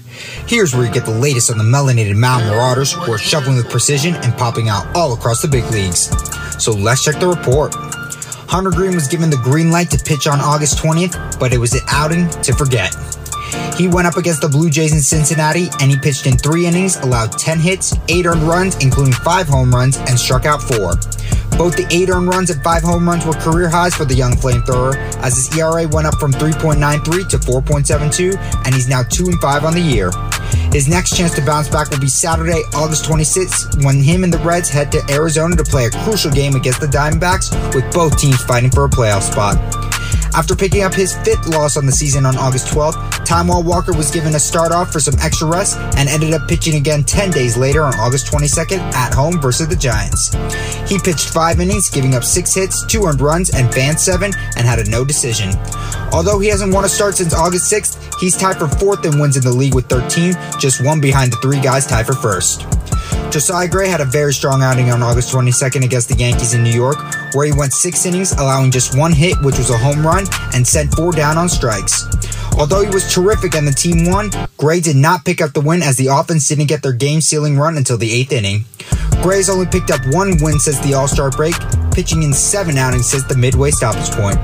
Here's 0.49 0.73
where 0.73 0.87
you 0.87 0.92
get 0.92 1.04
the 1.04 1.18
latest 1.18 1.50
on 1.50 1.58
the 1.58 1.64
melanated 1.64 2.14
mountain 2.14 2.50
marauders 2.50 2.92
who 2.92 3.11
are 3.11 3.18
shoveling 3.18 3.56
with 3.56 3.68
precision 3.68 4.14
and 4.14 4.32
popping 4.38 4.68
out 4.68 4.87
all 4.94 5.12
across 5.12 5.42
the 5.42 5.49
big 5.49 5.64
leagues. 5.73 6.08
So 6.62 6.70
let's 6.70 7.02
check 7.02 7.18
the 7.18 7.26
report. 7.26 7.75
Hunter 8.49 8.70
Greene 8.70 8.94
was 8.94 9.08
given 9.08 9.28
the 9.28 9.38
green 9.38 9.73
light 9.73 9.90
to 9.90 9.99
pitch 9.99 10.28
on 10.28 10.40
August 10.40 10.78
20th, 10.78 11.40
but 11.40 11.52
it 11.52 11.58
was 11.58 11.75
an 11.75 11.80
outing 11.88 12.30
to 12.42 12.52
forget. 12.52 12.94
He 13.77 13.89
went 13.89 14.07
up 14.07 14.17
against 14.17 14.41
the 14.41 14.49
Blue 14.49 14.71
Jays 14.71 14.93
in 14.93 15.01
Cincinnati 15.01 15.69
and 15.81 15.91
he 15.91 15.99
pitched 15.99 16.27
in 16.27 16.39
three 16.39 16.67
innings, 16.67 16.97
allowed 16.97 17.33
10 17.39 17.59
hits, 17.61 17.95
8 18.09 18.25
earned 18.25 18.43
runs, 18.43 18.77
including 18.83 19.13
5 19.13 19.47
home 19.47 19.71
runs, 19.71 19.99
and 19.99 20.19
struck 20.19 20.47
out 20.47 20.63
4. 20.63 20.95
Both 21.59 21.77
the 21.77 21.87
8 21.91 22.11
earned 22.11 22.29
runs 22.29 22.51
and 22.51 22.63
5 22.63 22.83
home 22.83 23.09
runs 23.09 23.25
were 23.25 23.35
career 23.35 23.69
highs 23.69 23.95
for 23.95 24.05
the 24.05 24.15
young 24.15 24.33
flamethrower, 24.33 24.97
as 25.23 25.37
his 25.37 25.59
ERA 25.59 25.87
went 25.89 26.07
up 26.07 26.19
from 26.19 26.33
3.93 26.33 27.29
to 27.29 27.39
4.72, 27.39 28.37
and 28.65 28.75
he's 28.75 28.89
now 28.89 29.03
2 29.03 29.27
and 29.27 29.41
5 29.41 29.65
on 29.65 29.75
the 29.75 29.81
year. 29.81 30.11
His 30.73 30.89
next 30.89 31.17
chance 31.17 31.35
to 31.35 31.45
bounce 31.45 31.69
back 31.69 31.91
will 31.91 32.01
be 32.01 32.09
Saturday, 32.09 32.63
August 32.75 33.05
26th, 33.05 33.85
when 33.85 34.03
him 34.03 34.25
and 34.25 34.33
the 34.33 34.39
Reds 34.39 34.69
head 34.69 34.93
to 34.93 35.03
Arizona 35.11 35.57
to 35.57 35.65
play 35.65 35.87
a 35.87 35.91
crucial 35.91 36.31
game 36.31 36.55
against 36.55 36.81
the 36.81 36.87
Diamondbacks, 36.87 37.53
with 37.75 37.91
both 37.93 38.19
teams 38.19 38.43
fighting 38.45 38.71
for 38.71 38.85
a 38.85 38.89
playoff 38.89 39.23
spot. 39.23 39.57
After 40.35 40.54
picking 40.54 40.83
up 40.83 40.95
his 40.95 41.16
fifth 41.18 41.47
loss 41.49 41.76
on 41.76 41.87
the 41.87 41.92
season 41.92 42.26
on 42.26 42.37
August 42.37 42.66
12th, 42.68 42.95
Taijuan 43.26 43.64
Walker 43.64 43.92
was 43.92 44.11
given 44.11 44.35
a 44.35 44.38
start 44.38 44.73
off 44.73 44.92
for 44.92 45.00
some 45.00 45.14
extra 45.21 45.49
rest 45.49 45.78
and 45.97 46.09
ended 46.09 46.35
up 46.35 46.49
pitching 46.49 46.76
again 46.76 47.04
10 47.04 47.30
days 47.30 47.56
later 47.56 47.83
on 47.83 47.95
August 47.95 48.33
22nd 48.33 48.78
at 48.95 49.14
home 49.14 49.40
versus 49.40 49.68
the 49.68 49.76
Giants. 49.76 50.35
He 50.88 50.99
pitched 50.99 51.30
five 51.30 51.61
innings, 51.61 51.90
giving 51.90 52.14
up 52.14 52.25
six 52.25 52.54
hits, 52.54 52.85
two 52.87 53.04
earned 53.04 53.21
runs, 53.21 53.50
and 53.50 53.73
fanned 53.73 53.99
seven, 53.99 54.33
and 54.56 54.66
had 54.66 54.78
a 54.78 54.90
no 54.90 55.04
decision. 55.04 55.52
Although 56.12 56.38
he 56.38 56.49
hasn't 56.49 56.73
won 56.73 56.85
a 56.85 56.88
start 56.88 57.16
since 57.16 57.35
August 57.35 57.73
6th, 57.73 58.21
he's 58.21 58.37
tied 58.37 58.56
for 58.56 58.68
fourth 58.68 59.04
in 59.04 59.18
wins 59.18 59.37
in 59.37 59.42
the 59.42 59.50
league 59.50 59.75
with 59.75 59.87
13, 59.87 60.35
just 60.59 60.85
one 60.85 61.00
behind 61.00 61.33
the 61.33 61.37
three 61.38 61.61
guys 61.61 61.87
tied 61.87 62.06
for 62.06 62.14
first. 62.14 62.66
Josiah 63.30 63.68
Gray 63.68 63.88
had 63.88 64.00
a 64.00 64.04
very 64.04 64.33
strong 64.33 64.62
outing 64.62 64.90
on 64.90 65.02
August 65.02 65.35
22nd 65.35 65.85
against 65.85 66.09
the 66.09 66.14
Yankees 66.14 66.54
in 66.54 66.62
New 66.62 66.71
York, 66.71 66.97
where 67.37 67.47
he 67.47 67.52
went 67.52 67.73
six 67.73 68.07
innings, 68.07 68.33
allowing 68.33 68.71
just 68.71 68.97
one 68.97 69.12
hit, 69.12 69.37
which 69.43 69.59
was 69.59 69.71
a 69.71 69.76
home 69.76 70.05
run, 70.05 70.25
and 70.55 70.66
sent 70.66 70.93
four 70.95 71.12
down 71.12 71.37
on 71.37 71.49
strikes. 71.49 72.05
Although 72.59 72.83
he 72.83 72.88
was 72.88 73.12
terrific 73.12 73.55
and 73.55 73.69
the 73.69 73.73
team 73.73 74.11
won, 74.11 74.31
Gray 74.57 74.81
did 74.81 74.97
not 74.97 75.26
pick 75.26 75.43
up 75.43 75.52
the 75.52 75.61
win 75.61 75.83
as 75.83 75.97
the 75.97 76.07
offense 76.07 76.49
didn't 76.49 76.66
get 76.66 76.83
their 76.83 76.95
game 76.95 77.21
sealing 77.21 77.59
run 77.59 77.76
until 77.76 77.99
the 77.99 78.11
eighth 78.11 78.33
inning. 78.33 78.64
Gray's 79.23 79.50
only 79.50 79.66
picked 79.66 79.90
up 79.90 80.00
one 80.12 80.37
win 80.40 80.59
since 80.59 80.78
the 80.81 80.95
All 80.95 81.07
Star 81.07 81.31
break, 81.31 81.55
pitching 81.93 82.23
in 82.23 82.33
seven 82.33 82.78
outings 82.78 83.11
since 83.11 83.25
the 83.25 83.37
midway 83.37 83.71
stoppage 83.71 84.11
point. 84.12 84.38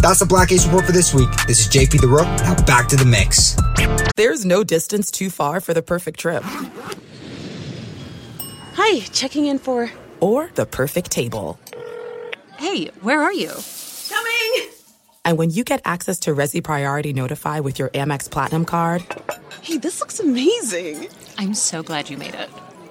That's 0.00 0.18
the 0.18 0.26
Black 0.26 0.50
Ace 0.50 0.64
Report 0.64 0.86
for 0.86 0.92
this 0.92 1.14
week. 1.14 1.28
This 1.46 1.60
is 1.60 1.68
JP 1.68 2.00
the 2.00 2.08
Rook. 2.08 2.26
Now 2.42 2.60
back 2.64 2.88
to 2.88 2.96
the 2.96 3.04
mix. 3.04 3.56
There's 4.16 4.44
no 4.44 4.64
distance 4.64 5.12
too 5.12 5.30
far 5.30 5.60
for 5.60 5.72
the 5.74 5.82
perfect 5.82 6.18
trip. 6.18 6.42
Hi, 8.74 9.00
checking 9.12 9.46
in 9.46 9.60
for. 9.60 9.92
Or 10.18 10.50
the 10.54 10.66
perfect 10.66 11.12
table. 11.12 11.58
Hey, 12.62 12.92
where 13.00 13.20
are 13.20 13.32
you? 13.32 13.50
Coming! 14.08 14.70
And 15.24 15.36
when 15.36 15.50
you 15.50 15.64
get 15.64 15.80
access 15.84 16.20
to 16.20 16.30
Resy 16.32 16.62
Priority 16.62 17.12
Notify 17.12 17.58
with 17.58 17.76
your 17.80 17.88
Amex 17.88 18.30
Platinum 18.30 18.64
card 18.64 19.04
Hey, 19.62 19.78
this 19.78 19.98
looks 19.98 20.20
amazing. 20.20 21.08
I'm 21.38 21.54
so 21.54 21.82
glad 21.82 22.08
you 22.08 22.16
made 22.16 22.36
it. 22.36 22.48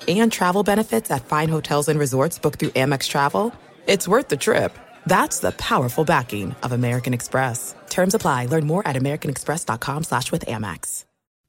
and 0.10 0.30
travel 0.30 0.64
benefits 0.64 1.10
at 1.10 1.24
fine 1.26 1.48
hotels 1.48 1.88
and 1.88 1.98
resorts 1.98 2.38
booked 2.38 2.60
through 2.60 2.76
Amex 2.82 3.08
Travel, 3.08 3.54
it's 3.88 4.10
worth 4.10 4.28
the 4.28 4.36
trip. 4.36 4.78
That's 5.06 5.40
the 5.40 5.52
powerful 5.54 6.04
backing 6.04 6.54
of 6.64 6.74
American 6.74 7.14
Express. 7.14 7.74
Terms 7.90 8.14
apply. 8.14 8.48
Learn 8.48 8.68
more 8.68 8.86
at 8.86 8.98
americanexpress.com 8.98 10.04
slash 10.04 10.34
with 10.34 10.46
Amex. 10.48 11.06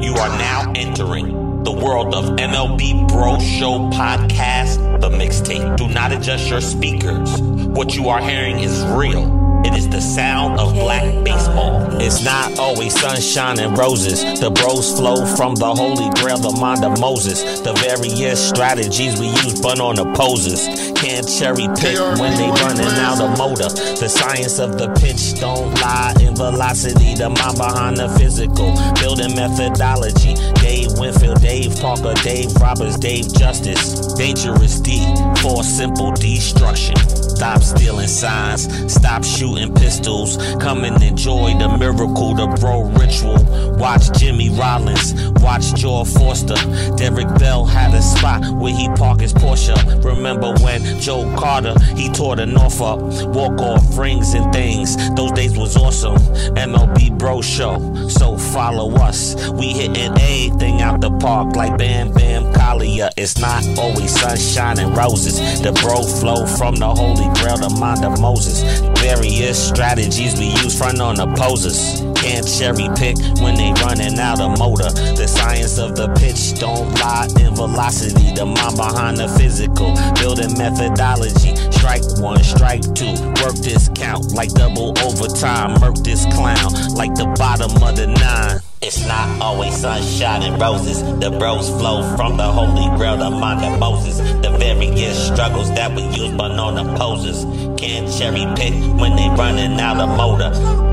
You 0.00 0.14
are 0.14 0.28
now 0.38 0.72
entering 0.74 1.49
the 1.64 1.72
world 1.72 2.14
of 2.14 2.24
MLB 2.36 3.06
Bro 3.08 3.38
Show 3.40 3.90
podcast, 3.90 5.00
the 5.00 5.10
mixtape. 5.10 5.76
Do 5.76 5.88
not 5.88 6.12
adjust 6.12 6.48
your 6.48 6.60
speakers. 6.60 7.40
What 7.40 7.94
you 7.94 8.08
are 8.08 8.20
hearing 8.20 8.60
is 8.60 8.82
real. 8.86 9.40
It 9.62 9.74
is 9.74 9.90
the 9.90 10.00
sound 10.00 10.58
of 10.58 10.72
black 10.72 11.04
baseball. 11.22 12.00
It's 12.00 12.24
not 12.24 12.58
always 12.58 12.98
sunshine 12.98 13.58
and 13.58 13.76
roses. 13.76 14.40
The 14.40 14.50
bros 14.50 14.96
flow 14.96 15.26
from 15.36 15.54
the 15.54 15.74
holy 15.74 16.08
grail, 16.16 16.38
the 16.38 16.56
mind 16.58 16.82
of 16.82 16.98
Moses. 16.98 17.60
The 17.60 17.74
various 17.74 18.40
strategies 18.40 19.20
we 19.20 19.26
use, 19.26 19.60
but 19.60 19.78
on 19.78 19.96
the 19.96 20.08
opposes. 20.10 20.64
Can't 20.96 21.28
cherry 21.28 21.68
pick 21.76 22.00
when 22.18 22.32
they 22.40 22.48
running 22.64 22.88
out 23.04 23.20
of 23.20 23.36
motor. 23.36 23.68
The 24.00 24.08
science 24.08 24.58
of 24.58 24.78
the 24.78 24.88
pitch 24.94 25.38
don't 25.38 25.74
lie 25.74 26.14
in 26.20 26.34
velocity. 26.34 27.14
The 27.14 27.28
mind 27.28 27.58
behind 27.58 27.96
the 27.98 28.08
physical. 28.18 28.72
Building 28.96 29.36
methodology. 29.36 30.40
Dave 30.64 30.98
Winfield, 30.98 31.40
Dave 31.50 31.80
Parker, 31.80 32.14
Dave 32.22 32.54
Roberts, 32.60 32.96
Dave 32.96 33.34
Justice. 33.34 34.14
Dangerous 34.14 34.78
D 34.78 35.04
for 35.42 35.64
simple 35.64 36.12
destruction. 36.12 37.19
Stop 37.40 37.62
stealing 37.62 38.06
signs. 38.06 38.92
Stop 38.92 39.24
shooting 39.24 39.72
pistols. 39.72 40.36
Come 40.60 40.84
and 40.84 41.02
enjoy 41.02 41.54
the 41.58 41.74
miracle, 41.78 42.34
the 42.34 42.46
bro 42.60 42.82
ritual. 42.82 43.42
Watch 43.78 44.12
Jimmy 44.20 44.50
Rollins. 44.50 45.14
Watch 45.40 45.74
Joe 45.74 46.04
Forster. 46.04 46.60
Derek 46.96 47.28
Bell 47.38 47.64
had 47.64 47.94
a 47.94 48.02
spot 48.02 48.44
where 48.60 48.74
he 48.74 48.90
parked 48.90 49.22
his 49.22 49.32
Porsche. 49.32 49.74
Remember 50.04 50.52
when 50.62 50.82
Joe 51.00 51.34
Carter, 51.38 51.80
he 51.96 52.10
tore 52.10 52.36
the 52.36 52.44
North 52.44 52.78
up. 52.82 53.00
Walk 53.00 53.58
off 53.58 53.96
rings 53.96 54.34
and 54.34 54.52
things. 54.52 54.98
Those 55.14 55.32
days 55.32 55.56
was 55.56 55.78
awesome. 55.78 56.16
MLB 56.56 57.16
Bro 57.18 57.40
Show. 57.40 57.78
So 58.08 58.36
follow 58.36 58.94
us. 58.96 59.48
We 59.52 59.68
hitting 59.68 60.12
everything 60.12 60.82
out 60.82 61.00
the 61.00 61.10
park 61.10 61.56
like 61.56 61.78
Bam 61.78 62.12
Bam 62.12 62.52
Kalia. 62.52 63.08
It's 63.16 63.38
not 63.38 63.64
always 63.78 64.20
sunshine 64.20 64.78
and 64.78 64.94
roses. 64.94 65.62
The 65.62 65.72
bro 65.72 66.02
flow 66.02 66.44
from 66.44 66.76
the 66.76 66.88
holy 66.88 67.29
grail, 67.34 67.56
the 67.56 67.70
mind 67.80 68.04
of 68.04 68.20
Moses. 68.20 68.62
Various 69.00 69.68
strategies 69.68 70.38
we 70.38 70.46
use 70.46 70.76
front 70.76 71.00
on 71.00 71.20
opposers. 71.20 72.00
Can't 72.30 72.46
cherry 72.46 72.88
pick 72.94 73.16
when 73.42 73.56
they 73.56 73.72
running 73.82 74.16
out 74.20 74.40
of 74.40 74.56
motor. 74.56 74.88
The 75.18 75.26
science 75.26 75.78
of 75.78 75.96
the 75.96 76.06
pitch 76.14 76.60
don't 76.60 76.94
lie 77.00 77.26
in 77.40 77.56
velocity. 77.56 78.32
The 78.32 78.46
mind 78.46 78.76
behind 78.76 79.16
the 79.16 79.26
physical. 79.26 79.90
Building 80.14 80.56
methodology. 80.56 81.56
Strike 81.74 82.06
one, 82.22 82.38
strike 82.44 82.82
two. 82.94 83.10
Work 83.42 83.58
this 83.66 83.90
count 83.96 84.30
like 84.32 84.50
double 84.50 84.94
overtime. 85.02 85.80
Murk 85.80 85.96
this 86.06 86.24
clown 86.26 86.70
like 86.94 87.12
the 87.16 87.26
bottom 87.36 87.82
of 87.82 87.96
the 87.96 88.06
nine. 88.06 88.60
It's 88.80 89.04
not 89.08 89.42
always 89.42 89.74
sunshine 89.76 90.44
and 90.44 90.62
roses. 90.62 91.02
The 91.18 91.34
bros 91.36 91.68
flow 91.68 92.14
from 92.16 92.36
the 92.36 92.46
holy 92.46 92.96
grail, 92.96 93.16
the 93.16 93.30
mind 93.30 93.64
of 93.64 93.80
Moses. 93.80 94.18
The 94.18 94.54
various 94.56 95.18
struggles 95.18 95.68
that 95.74 95.96
we 95.96 96.02
use, 96.14 96.30
but 96.36 96.52
on 96.52 96.78
opposers. 96.78 97.42
Can't 97.76 98.06
cherry 98.08 98.46
pick 98.54 98.72
when 99.00 99.16
they 99.16 99.28
running 99.30 99.80
out 99.80 99.98
of 99.98 100.16
motor. 100.16 100.90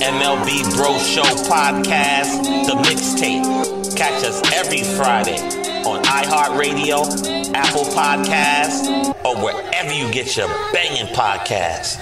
MLB 0.00 0.62
Bro 0.76 0.98
Show 0.98 1.22
Podcast, 1.50 2.44
the 2.66 2.74
mixtape. 2.82 3.96
Catch 3.96 4.24
us 4.24 4.40
every 4.52 4.84
Friday 4.84 5.38
on 5.84 6.02
iHeartRadio, 6.04 7.52
Apple 7.52 7.82
Podcasts, 7.84 8.86
or 9.24 9.36
wherever 9.42 9.92
you 9.92 10.10
get 10.12 10.36
your 10.36 10.46
banging 10.72 11.12
podcasts. 11.14 11.98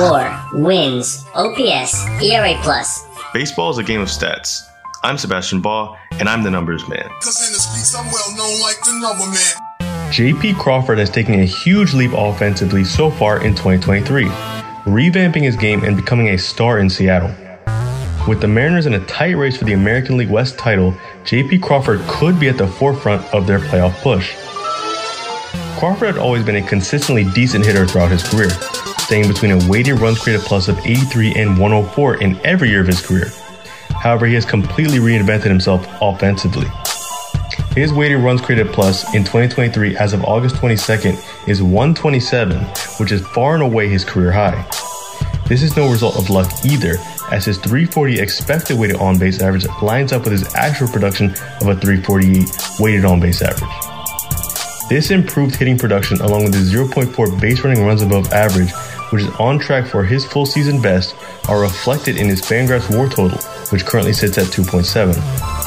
WAR 0.00 0.44
wins 0.54 1.24
OPS 1.34 2.06
ERA 2.20 2.58
plus. 2.62 3.06
Baseball 3.32 3.70
is 3.70 3.78
a 3.78 3.84
game 3.84 4.00
of 4.00 4.08
stats. 4.08 4.62
I'm 5.04 5.16
Sebastian 5.16 5.60
Baugh, 5.60 5.96
and 6.18 6.28
I'm 6.28 6.42
the 6.42 6.50
numbers 6.50 6.88
man. 6.88 7.08
Cause 7.22 7.46
in 7.46 7.52
the 7.52 7.60
streets 7.60 7.94
I'm 7.94 8.06
well 8.06 8.36
known 8.36 8.60
like 8.60 8.80
the 8.82 8.98
number 9.00 9.26
man. 9.26 9.67
JP 10.10 10.58
Crawford 10.58 10.98
has 10.98 11.10
taken 11.10 11.34
a 11.34 11.44
huge 11.44 11.92
leap 11.92 12.12
offensively 12.14 12.82
so 12.82 13.10
far 13.10 13.44
in 13.44 13.54
2023, 13.54 14.24
revamping 14.86 15.42
his 15.42 15.54
game 15.54 15.84
and 15.84 15.96
becoming 15.96 16.30
a 16.30 16.38
star 16.38 16.78
in 16.78 16.88
Seattle. 16.88 17.30
With 18.26 18.40
the 18.40 18.48
Mariners 18.48 18.86
in 18.86 18.94
a 18.94 19.04
tight 19.04 19.36
race 19.36 19.58
for 19.58 19.64
the 19.64 19.74
American 19.74 20.16
League 20.16 20.30
West 20.30 20.58
title, 20.58 20.92
JP 21.24 21.62
Crawford 21.62 22.00
could 22.08 22.40
be 22.40 22.48
at 22.48 22.56
the 22.56 22.66
forefront 22.66 23.22
of 23.34 23.46
their 23.46 23.58
playoff 23.58 24.00
push. 24.00 24.34
Crawford 25.78 26.14
had 26.14 26.18
always 26.18 26.42
been 26.42 26.56
a 26.56 26.66
consistently 26.66 27.24
decent 27.34 27.66
hitter 27.66 27.86
throughout 27.86 28.10
his 28.10 28.26
career, 28.26 28.50
staying 29.00 29.28
between 29.28 29.50
a 29.50 29.68
weighted 29.68 30.00
runs 30.00 30.18
created 30.18 30.44
plus 30.46 30.68
of 30.68 30.78
83 30.78 31.34
and 31.34 31.58
104 31.58 32.22
in 32.22 32.40
every 32.44 32.70
year 32.70 32.80
of 32.80 32.86
his 32.86 33.06
career. 33.06 33.30
However, 34.02 34.26
he 34.26 34.34
has 34.34 34.46
completely 34.46 35.00
reinvented 35.00 35.44
himself 35.48 35.86
offensively. 36.00 36.66
His 37.74 37.92
weighted 37.92 38.18
runs 38.18 38.40
created 38.40 38.72
plus 38.72 39.04
in 39.14 39.22
2023 39.22 39.96
as 39.96 40.12
of 40.12 40.24
August 40.24 40.56
22nd 40.56 41.48
is 41.48 41.62
127, 41.62 42.58
which 42.98 43.12
is 43.12 43.26
far 43.28 43.54
and 43.54 43.62
away 43.62 43.88
his 43.88 44.04
career 44.04 44.32
high. 44.32 44.66
This 45.46 45.62
is 45.62 45.76
no 45.76 45.90
result 45.90 46.16
of 46.16 46.28
luck 46.28 46.50
either, 46.64 46.96
as 47.30 47.44
his 47.44 47.58
340 47.58 48.20
expected 48.20 48.78
weighted 48.78 48.96
on 48.96 49.18
base 49.18 49.40
average 49.40 49.66
lines 49.80 50.12
up 50.12 50.24
with 50.24 50.32
his 50.32 50.54
actual 50.54 50.88
production 50.88 51.30
of 51.60 51.68
a 51.68 51.76
348 51.76 52.48
weighted 52.80 53.04
on 53.04 53.20
base 53.20 53.42
average. 53.42 53.70
This 54.88 55.10
improved 55.10 55.54
hitting 55.54 55.78
production, 55.78 56.20
along 56.20 56.44
with 56.44 56.54
his 56.54 56.72
0.4 56.72 57.40
base 57.40 57.62
running 57.62 57.84
runs 57.84 58.02
above 58.02 58.32
average, 58.32 58.72
which 59.10 59.22
is 59.22 59.30
on 59.38 59.58
track 59.58 59.86
for 59.86 60.04
his 60.04 60.24
full 60.24 60.46
season 60.46 60.82
best, 60.82 61.14
are 61.48 61.60
reflected 61.60 62.16
in 62.16 62.26
his 62.26 62.40
Fangraphs 62.40 62.94
WAR 62.94 63.08
total, 63.08 63.38
which 63.70 63.84
currently 63.84 64.12
sits 64.12 64.36
at 64.38 64.46
2.7. 64.46 65.57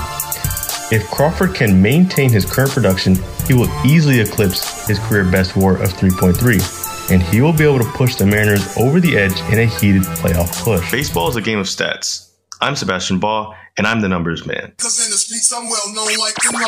If 0.91 1.09
Crawford 1.09 1.55
can 1.55 1.81
maintain 1.81 2.29
his 2.29 2.45
current 2.45 2.71
production, 2.71 3.15
he 3.47 3.53
will 3.53 3.69
easily 3.85 4.19
eclipse 4.19 4.85
his 4.87 4.99
career 4.99 5.23
best 5.23 5.55
WAR 5.55 5.81
of 5.81 5.93
3.3, 5.93 7.09
and 7.09 7.23
he 7.23 7.39
will 7.39 7.53
be 7.53 7.63
able 7.63 7.79
to 7.79 7.89
push 7.91 8.15
the 8.15 8.25
Mariners 8.25 8.77
over 8.77 8.99
the 8.99 9.17
edge 9.17 9.39
in 9.53 9.59
a 9.59 9.65
heated 9.65 10.01
playoff 10.01 10.61
push. 10.61 10.91
Baseball 10.91 11.29
is 11.29 11.37
a 11.37 11.41
game 11.41 11.59
of 11.59 11.67
stats. 11.67 12.33
I'm 12.59 12.75
Sebastian 12.75 13.19
Baugh, 13.19 13.55
and 13.77 13.87
I'm 13.87 14.01
the 14.01 14.09
numbers 14.09 14.45
man. 14.45 14.73
Cause 14.79 14.99
in 15.05 15.11
the 15.11 15.15
streets 15.15 15.53
I'm 15.53 15.69
well 15.69 15.93
known 15.93 16.17
like 16.17 16.35
the 16.35 16.51
man. 16.51 16.67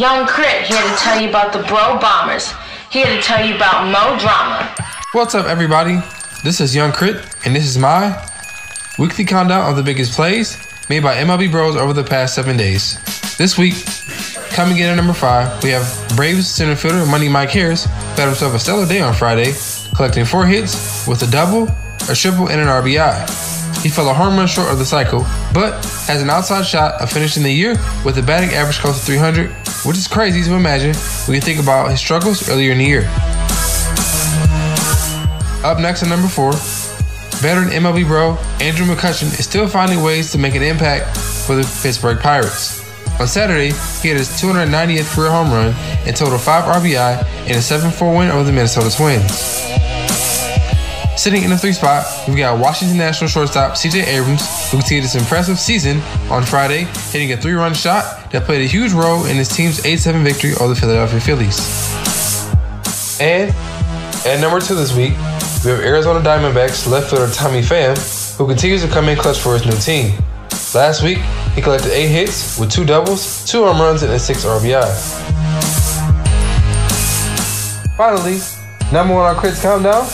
Young 0.00 0.28
Chritt 0.28 0.62
here 0.62 0.80
to 0.80 0.96
tell 0.98 1.20
you 1.20 1.30
about 1.30 1.52
the 1.52 1.64
Bro 1.64 1.98
Bombers. 1.98 2.52
Here 2.92 3.06
to 3.06 3.20
tell 3.20 3.44
you 3.44 3.56
about 3.56 3.86
Mo 3.86 4.16
Drama. 4.20 4.72
What's 5.14 5.34
up, 5.34 5.46
everybody? 5.46 5.98
This 6.44 6.60
is 6.60 6.76
Young 6.76 6.92
Chritt, 6.92 7.44
and 7.44 7.56
this 7.56 7.66
is 7.66 7.76
my 7.76 8.24
weekly 9.00 9.24
countdown 9.24 9.68
of 9.68 9.74
the 9.76 9.82
biggest 9.82 10.12
plays 10.12 10.56
made 10.90 11.04
by 11.04 11.14
MLB 11.14 11.52
Bros 11.52 11.76
over 11.76 11.92
the 11.92 12.02
past 12.02 12.34
seven 12.34 12.56
days. 12.56 12.98
This 13.36 13.56
week, 13.56 13.74
coming 14.50 14.78
in 14.78 14.88
at 14.88 14.96
number 14.96 15.12
five, 15.12 15.62
we 15.62 15.70
have 15.70 15.86
Braves 16.16 16.48
center 16.48 16.74
fielder 16.74 17.06
Money 17.06 17.28
Mike 17.28 17.50
Harris, 17.50 17.84
who 17.84 17.90
had 17.90 18.26
himself 18.26 18.54
a 18.54 18.58
stellar 18.58 18.86
day 18.86 19.00
on 19.00 19.14
Friday, 19.14 19.52
collecting 19.94 20.24
four 20.24 20.46
hits 20.46 21.06
with 21.06 21.22
a 21.22 21.30
double, 21.30 21.68
a 22.10 22.14
triple, 22.16 22.48
and 22.48 22.60
an 22.60 22.66
RBI. 22.66 23.84
He 23.84 23.88
fell 23.88 24.10
a 24.10 24.12
home 24.12 24.36
run 24.36 24.48
short 24.48 24.68
of 24.68 24.78
the 24.78 24.84
cycle, 24.84 25.20
but 25.54 25.74
has 26.08 26.22
an 26.22 26.28
outside 26.28 26.66
shot 26.66 27.00
of 27.00 27.08
finishing 27.08 27.44
the 27.44 27.52
year 27.52 27.76
with 28.04 28.18
a 28.18 28.22
batting 28.22 28.50
average 28.50 28.80
close 28.80 28.98
to 28.98 29.06
300, 29.06 29.48
which 29.86 29.96
is 29.96 30.08
crazy 30.08 30.42
to 30.42 30.56
imagine 30.56 30.96
when 31.28 31.36
you 31.36 31.40
think 31.40 31.60
about 31.60 31.88
his 31.88 32.00
struggles 32.00 32.48
earlier 32.48 32.72
in 32.72 32.78
the 32.78 32.84
year. 32.84 33.04
Up 35.62 35.78
next 35.78 36.02
at 36.02 36.08
number 36.08 36.26
four, 36.26 36.52
veteran 37.40 37.70
MLB 37.70 38.06
bro 38.06 38.36
Andrew 38.60 38.86
McCutchen 38.86 39.26
is 39.38 39.44
still 39.44 39.66
finding 39.66 40.02
ways 40.02 40.30
to 40.32 40.38
make 40.38 40.54
an 40.54 40.62
impact 40.62 41.16
for 41.16 41.56
the 41.56 41.62
Pittsburgh 41.82 42.18
Pirates. 42.18 42.80
On 43.18 43.26
Saturday, 43.26 43.72
he 44.00 44.08
had 44.08 44.16
his 44.16 44.28
290th 44.40 45.14
career 45.14 45.30
home 45.30 45.50
run 45.50 45.74
and 46.06 46.16
total 46.16 46.38
5 46.38 46.82
RBI 46.82 47.46
in 47.46 47.52
a 47.52 47.58
7-4 47.58 48.16
win 48.16 48.30
over 48.30 48.44
the 48.44 48.52
Minnesota 48.52 48.94
Twins. 48.94 49.30
Sitting 51.20 51.42
in 51.42 51.50
the 51.50 51.58
three 51.58 51.72
spot, 51.72 52.06
we've 52.26 52.38
got 52.38 52.58
Washington 52.58 52.96
National 52.96 53.28
shortstop 53.28 53.72
CJ 53.72 54.04
Abrams, 54.06 54.70
who 54.70 54.78
continued 54.78 55.02
his 55.02 55.16
impressive 55.16 55.58
season 55.58 56.00
on 56.30 56.42
Friday, 56.42 56.84
hitting 57.10 57.32
a 57.32 57.36
three 57.36 57.52
run 57.52 57.74
shot 57.74 58.30
that 58.32 58.44
played 58.44 58.62
a 58.62 58.66
huge 58.66 58.92
role 58.92 59.26
in 59.26 59.36
his 59.36 59.48
team's 59.48 59.84
8 59.84 59.98
7 59.98 60.24
victory 60.24 60.54
over 60.54 60.72
the 60.72 60.80
Philadelphia 60.80 61.20
Phillies. 61.20 61.58
And 63.20 63.54
at 64.24 64.40
number 64.40 64.60
two 64.60 64.74
this 64.74 64.96
week, 64.96 65.12
we 65.64 65.70
have 65.70 65.80
Arizona 65.80 66.20
Diamondbacks 66.20 66.90
left 66.90 67.10
fielder 67.10 67.30
Tommy 67.30 67.60
Pham, 67.60 67.94
who 68.38 68.46
continues 68.46 68.82
to 68.82 68.88
come 68.88 69.10
in 69.10 69.18
clutch 69.18 69.38
for 69.38 69.52
his 69.52 69.66
new 69.66 69.72
team. 69.72 70.16
Last 70.74 71.02
week, 71.02 71.18
he 71.54 71.60
collected 71.60 71.92
eight 71.92 72.08
hits 72.08 72.58
with 72.58 72.70
two 72.70 72.86
doubles, 72.86 73.44
two 73.44 73.64
home 73.64 73.78
runs, 73.78 74.02
and 74.02 74.10
a 74.10 74.18
six 74.18 74.46
RBI. 74.46 74.88
Finally, 77.94 78.38
number 78.90 79.14
one 79.14 79.26
on 79.26 79.36
Chritt's 79.36 79.60
Countdown, 79.60 80.08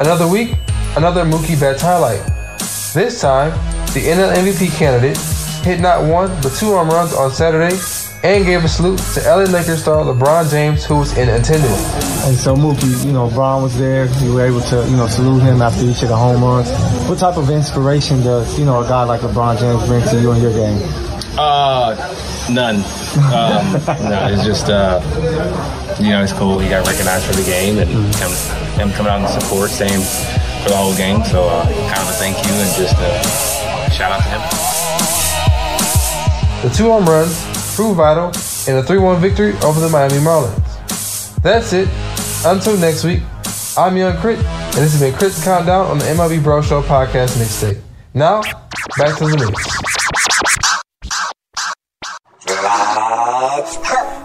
another 0.00 0.28
week, 0.28 0.56
another 0.94 1.24
Mookie 1.24 1.58
Betts 1.58 1.80
highlight. 1.80 2.20
This 2.92 3.22
time, 3.22 3.50
the 3.94 4.00
NL 4.00 4.34
MVP 4.34 4.76
candidate 4.76 5.16
hit 5.64 5.80
not 5.80 6.04
one 6.04 6.28
but 6.42 6.52
two 6.52 6.66
home 6.66 6.90
runs 6.90 7.14
on 7.14 7.30
Saturday 7.30 7.76
and 8.22 8.44
gave 8.44 8.64
a 8.64 8.68
salute 8.68 8.98
to 9.14 9.20
LA 9.20 9.50
Lakers 9.50 9.82
star 9.82 10.04
LeBron 10.04 10.48
James, 10.48 10.84
who 10.84 10.98
was 10.98 11.16
in 11.18 11.28
attendance. 11.28 12.24
And 12.24 12.36
so 12.36 12.54
Mookie, 12.54 13.04
you 13.04 13.12
know, 13.12 13.28
Bron 13.28 13.62
was 13.62 13.76
there. 13.76 14.06
You 14.22 14.34
were 14.34 14.46
able 14.46 14.60
to, 14.60 14.86
you 14.88 14.96
know, 14.96 15.08
salute 15.08 15.42
him 15.42 15.60
after 15.60 15.84
each 15.84 16.02
of 16.02 16.08
the 16.08 16.16
home 16.16 16.42
runs. 16.42 16.70
What 17.08 17.18
type 17.18 17.36
of 17.36 17.50
inspiration 17.50 18.22
does, 18.22 18.56
you 18.58 18.64
know, 18.64 18.80
a 18.80 18.88
guy 18.88 19.02
like 19.04 19.22
LeBron 19.22 19.58
James 19.58 19.86
bring 19.88 20.04
to 20.04 20.20
you 20.20 20.32
in 20.32 20.40
your 20.40 20.52
game? 20.52 20.80
Uh, 21.36 21.96
none. 22.48 22.76
Um, 22.76 23.72
no, 24.08 24.28
it's 24.30 24.44
just, 24.44 24.68
uh, 24.68 25.00
you 26.00 26.10
know, 26.10 26.22
it's 26.22 26.32
cool. 26.32 26.60
He 26.60 26.68
got 26.68 26.86
recognized 26.86 27.26
for 27.26 27.32
the 27.32 27.42
game 27.42 27.78
and 27.78 27.90
him, 27.90 28.30
him 28.78 28.92
coming 28.92 29.10
out 29.10 29.20
and 29.20 29.42
support, 29.42 29.70
same 29.70 30.00
for 30.62 30.68
the 30.68 30.76
whole 30.76 30.94
game. 30.96 31.24
So, 31.24 31.48
uh, 31.48 31.64
kind 31.64 31.98
of 31.98 32.08
a 32.08 32.12
thank 32.12 32.36
you 32.46 32.52
and 32.52 32.70
just 32.76 32.94
a 32.98 33.90
shout 33.90 34.12
out 34.12 34.22
to 34.22 34.28
him. 34.28 34.40
The 36.62 36.70
two 36.76 36.84
home 36.84 37.04
runs 37.04 37.51
proved 37.74 37.96
vital 37.96 38.28
in 38.68 38.78
a 38.78 38.82
3 38.82 38.98
1 38.98 39.20
victory 39.20 39.52
over 39.64 39.80
the 39.80 39.88
Miami 39.88 40.18
Marlins. 40.18 41.36
That's 41.42 41.72
it. 41.72 41.88
Until 42.44 42.76
next 42.78 43.04
week, 43.04 43.22
I'm 43.76 43.96
Young 43.96 44.16
Chritt, 44.16 44.36
and 44.36 44.74
this 44.74 44.92
has 44.92 45.00
been 45.00 45.14
Chritt's 45.14 45.42
Countdown 45.42 45.86
on 45.86 45.98
the 45.98 46.04
MLB 46.04 46.42
Bro 46.42 46.62
Show 46.62 46.82
podcast 46.82 47.38
mixtape. 47.38 47.80
Now, 48.14 48.42
back 48.98 49.16
to 49.18 49.26
the 49.26 49.36
mix. 49.36 50.11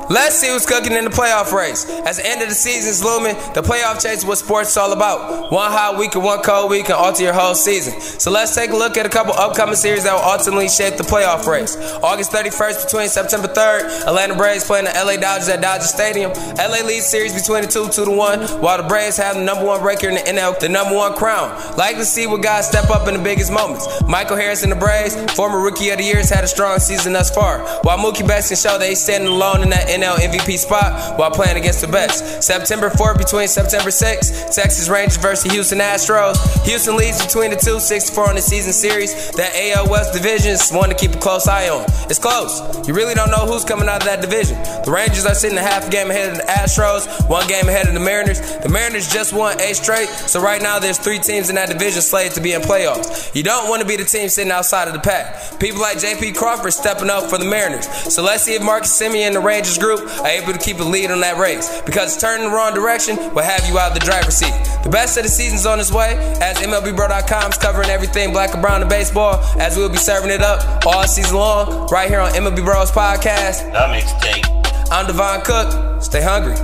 Let's 0.10 0.38
see 0.40 0.48
who's 0.48 0.66
cooking 0.66 0.94
in 0.94 1.04
the 1.04 1.10
playoff 1.10 1.52
race. 1.52 1.84
As 1.90 2.16
the 2.16 2.26
end 2.26 2.42
of 2.42 2.48
the 2.48 2.56
season 2.56 2.90
is 2.90 3.04
looming, 3.04 3.36
the 3.54 3.62
playoff 3.62 4.02
chase 4.02 4.20
is 4.20 4.26
what 4.26 4.38
sports 4.38 4.72
is 4.72 4.78
all 4.78 4.94
about. 4.94 5.52
One 5.52 5.70
hot 5.70 5.98
week 5.98 6.16
and 6.16 6.24
one 6.24 6.42
cold 6.42 6.70
week 6.72 6.86
can 6.86 6.96
alter 6.96 7.24
your 7.24 7.34
whole 7.34 7.56
season. 7.56 8.00
So 8.00 8.32
let's 8.32 8.56
take 8.56 8.72
a 8.72 8.78
look 8.78 8.96
at 8.96 9.06
a 9.06 9.10
couple 9.10 9.34
upcoming 9.34 9.76
series 9.76 10.06
that 10.06 10.14
will 10.14 10.24
ultimately 10.24 10.70
shape 10.70 10.96
the 10.96 11.04
playoff 11.04 11.46
race. 11.46 11.76
August 12.02 12.32
31st 12.32 12.86
between 12.86 13.10
September 13.10 13.50
3rd, 13.50 14.08
Atlanta 14.08 14.36
Braves 14.36 14.64
playing 14.64 14.86
the 14.86 14.92
LA 14.96 15.18
Dodgers 15.18 15.50
at 15.50 15.62
Dodger 15.62 15.84
Stadium. 15.84 16.32
LA 16.56 16.88
leads 16.88 17.06
series 17.06 17.34
between 17.34 17.64
the 17.64 17.68
two, 17.68 17.90
two 17.90 18.06
to 18.06 18.12
one, 18.12 18.40
while 18.62 18.82
the 18.82 18.88
Braves 18.88 19.18
have 19.18 19.36
the 19.36 19.44
number 19.44 19.66
one 19.66 19.84
record 19.84 20.10
in 20.10 20.16
the 20.16 20.22
NL, 20.22 20.58
the 20.60 20.70
number 20.70 20.96
one 20.96 21.16
crown. 21.16 21.52
Like 21.76 21.98
to 21.98 22.06
see 22.06 22.28
what 22.28 22.42
guys 22.42 22.68
step 22.68 22.90
up 22.90 23.10
in 23.10 23.16
the 23.16 23.24
biggest 23.24 23.52
moments. 23.52 23.86
Michael 24.08 24.38
Harris 24.38 24.64
and 24.64 24.72
the 24.72 24.78
Braves, 24.78 25.16
former 25.34 25.60
Rookie 25.60 25.90
of 25.90 25.98
the 25.98 26.06
Year, 26.06 26.18
has 26.18 26.30
had 26.30 26.46
a 26.46 26.48
strong 26.48 26.80
season 26.80 27.12
thus 27.12 27.30
far. 27.30 27.60
While 27.82 27.98
Mookie 27.98 28.26
Betts 28.26 28.48
can 28.48 28.58
show 28.58 28.78
that 28.78 28.88
he's 28.88 29.04
standing 29.04 29.30
alone 29.30 29.64
in 29.64 29.70
that 29.72 29.97
NL 30.00 30.18
MVP 30.18 30.58
spot 30.58 31.18
while 31.18 31.32
playing 31.32 31.58
against 31.58 31.82
the 31.82 31.88
best. 31.88 32.44
September 32.44 32.90
4th 32.90 33.18
between 33.18 33.48
September 33.48 33.90
6th, 33.90 34.54
Texas 34.54 34.90
Rangers 34.90 35.18
versus 35.18 35.52
Houston 35.52 35.80
Astros. 35.80 36.38
Houston 36.66 36.96
leads 36.96 37.24
between 37.24 37.50
the 37.52 37.58
two, 37.58 37.80
64 37.80 38.30
on 38.30 38.36
the 38.36 38.42
season 38.42 38.74
series. 38.74 39.32
That 39.32 39.52
AL 39.56 39.90
West 39.90 40.14
division 40.14 40.52
is 40.52 40.72
one 40.72 40.90
to 40.90 40.96
keep 40.96 41.12
a 41.12 41.20
close 41.20 41.48
eye 41.48 41.70
on. 41.70 41.86
It's 42.10 42.20
close. 42.20 42.62
You 42.88 42.94
really 42.94 43.14
don't 43.14 43.32
know 43.32 43.46
who's 43.46 43.66
coming 43.66 43.90
out 43.90 44.02
of 44.02 44.08
that 44.08 44.22
division. 44.22 44.58
The 44.86 44.92
Rangers 44.92 45.26
are 45.26 45.36
sitting 45.36 45.58
a 45.58 45.62
half 45.62 45.90
game 45.90 46.10
ahead 46.12 46.32
of 46.32 46.38
the 46.38 46.44
Astros, 46.44 47.08
one 47.30 47.48
game 47.48 47.68
ahead 47.68 47.88
of 47.88 47.94
the 47.94 48.00
Mariners. 48.00 48.40
The 48.58 48.70
Mariners 48.70 49.12
just 49.12 49.34
won 49.34 49.60
eight 49.62 49.76
straight, 49.76 50.08
so 50.08 50.42
right 50.42 50.62
now 50.62 50.80
there's 50.80 50.98
three 50.98 51.20
teams 51.20 51.50
in 51.50 51.56
that 51.56 51.70
division 51.70 52.02
slated 52.02 52.34
to 52.34 52.42
be 52.42 52.54
in 52.54 52.62
playoffs. 52.62 53.34
You 53.36 53.44
don't 53.44 53.70
want 53.70 53.82
to 53.82 53.88
be 53.88 53.96
the 53.96 54.06
team 54.06 54.30
sitting 54.30 54.52
outside 54.52 54.88
of 54.88 54.94
the 54.94 55.00
pack. 55.00 55.60
People 55.60 55.82
like 55.82 56.00
J.P. 56.00 56.34
Crawford 56.34 56.74
stepping 56.74 57.10
up 57.10 57.30
for 57.30 57.38
the 57.38 57.46
Mariners. 57.46 57.88
So 58.14 58.24
let's 58.24 58.44
see 58.44 58.56
if 58.56 58.62
Marcus 58.62 58.92
Semien 59.00 59.28
and 59.28 59.36
the 59.36 59.40
Rangers 59.40 59.78
group 59.78 59.87
are 59.94 60.28
able 60.28 60.54
to 60.54 60.60
keep 60.60 60.80
a 60.80 60.84
lead 60.84 61.12
on 61.12 61.20
that 61.22 61.38
race. 61.38 61.82
Because 61.82 62.18
turning 62.18 62.50
the 62.50 62.56
wrong 62.56 62.74
direction 62.74 63.16
will 63.34 63.44
have 63.44 63.68
you 63.68 63.78
out 63.80 63.92
of 63.92 64.00
the 64.00 64.06
driver's 64.06 64.36
seat. 64.36 64.54
The 64.84 64.90
best 64.90 65.18
of 65.18 65.24
the 65.24 65.30
season's 65.30 65.66
on 65.66 65.80
its 65.80 65.92
way, 65.92 66.16
as 66.42 66.58
MLBBro.com 66.58 67.52
is 67.52 67.58
covering 67.58 67.90
everything 67.90 68.32
black 68.32 68.54
and 68.54 68.62
brown 68.62 68.82
in 68.82 68.88
baseball, 68.90 69.40
as 69.60 69.78
we'll 69.78 69.90
be 69.90 69.98
serving 69.98 70.32
it 70.32 70.42
up 70.42 70.86
all 70.86 71.04
season 71.08 71.36
long, 71.38 71.88
right 71.88 72.10
here 72.10 72.20
on 72.20 72.32
MLB 72.32 72.64
Bros 72.64 72.92
Podcast. 72.92 73.64
The 73.72 73.88
mixtape. 73.94 74.92
I'm 74.92 75.06
Devon 75.06 75.42
Cook. 75.42 76.02
Stay 76.02 76.22
hungry. 76.22 76.56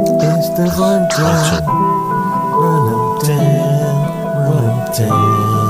It's 0.00 0.48
the 0.56 0.64
rundown. 0.78 1.64
Run 2.58 2.84
'em 2.92 3.26
down. 3.26 3.96
Run 4.48 4.64
'em 4.64 5.08
down. 5.08 5.67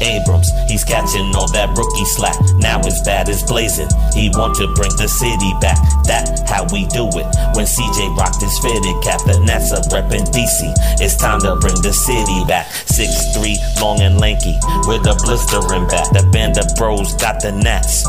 Abrams, 0.00 0.50
he's 0.68 0.84
catching 0.84 1.34
all 1.34 1.50
that 1.52 1.70
rookie 1.76 2.04
slack. 2.04 2.36
Now 2.58 2.82
his 2.82 3.00
bat 3.02 3.28
is 3.28 3.42
blazing. 3.42 3.88
He 4.14 4.30
want 4.34 4.56
to 4.56 4.66
bring 4.74 4.92
the 4.96 5.08
city 5.08 5.52
back. 5.60 5.78
That 6.04 6.48
how 6.48 6.66
we 6.72 6.86
do 6.90 7.06
it. 7.14 7.28
When 7.54 7.66
CJ 7.66 8.16
rocked 8.16 8.42
his 8.42 8.56
fitted 8.58 8.96
cap, 9.02 9.22
the 9.24 9.38
Nets 9.44 9.72
are 9.72 9.84
reppin' 9.92 10.26
DC. 10.32 10.72
It's 11.00 11.16
time 11.16 11.40
to 11.40 11.56
bring 11.56 11.76
the 11.82 11.92
city 11.92 12.44
back. 12.46 12.66
6'3, 12.90 13.80
long 13.80 14.00
and 14.00 14.18
lanky, 14.18 14.58
with 14.88 15.06
a 15.06 15.14
blistering 15.22 15.86
back. 15.86 16.10
The 16.10 16.26
band 16.32 16.58
of 16.58 16.66
bros 16.76 17.14
got 17.16 17.40
the 17.40 17.52
Nets. 17.52 18.04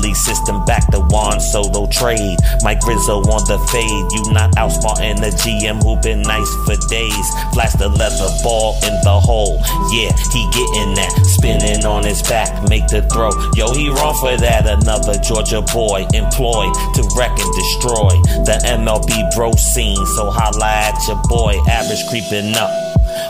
League 0.00 0.16
system 0.16 0.64
back. 0.64 0.90
The 0.90 1.00
Juan 1.00 1.40
Soto 1.40 1.86
trade. 1.86 2.38
Mike 2.62 2.82
Rizzo 2.86 3.20
on 3.28 3.44
the 3.46 3.58
fade. 3.70 4.06
You 4.12 4.32
not 4.32 4.52
outsmarting 4.56 5.20
the 5.20 5.30
GM 5.30 5.82
who 5.82 6.00
been 6.00 6.22
nice 6.22 6.50
for 6.64 6.76
days. 6.88 7.26
Flash 7.52 7.72
the 7.74 7.88
leather 7.88 8.30
ball 8.42 8.76
in 8.84 8.94
the 9.02 9.18
hole. 9.20 9.60
Yeah, 9.92 10.12
he 10.32 10.48
getting 10.50 10.94
that. 10.94 11.12
Spinning 11.24 11.84
on 11.84 12.04
his 12.04 12.22
back, 12.22 12.68
make 12.68 12.86
the 12.88 13.02
throw. 13.12 13.30
Yo, 13.54 13.72
he 13.72 13.88
wrong 13.88 14.14
for 14.20 14.36
that. 14.36 14.66
Another 14.66 15.18
Georgia 15.20 15.62
boy 15.72 16.06
employed 16.12 16.74
to 16.94 17.02
wreck 17.16 17.32
and 17.38 17.52
destroy 17.54 18.12
the 18.44 18.60
MLB 18.64 19.34
bro 19.34 19.52
scene. 19.52 20.04
So 20.16 20.30
holla 20.30 20.66
at 20.66 20.98
your 21.08 21.20
boy, 21.28 21.58
average 21.68 22.06
creeping 22.08 22.54
up. 22.56 22.70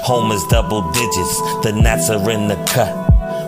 Homer's 0.05 0.45
double 0.49 0.83
digits, 0.93 1.41
the 1.63 1.73
Nats 1.73 2.11
are 2.11 2.31
in 2.31 2.49
the 2.49 2.57
cut 2.67 3.04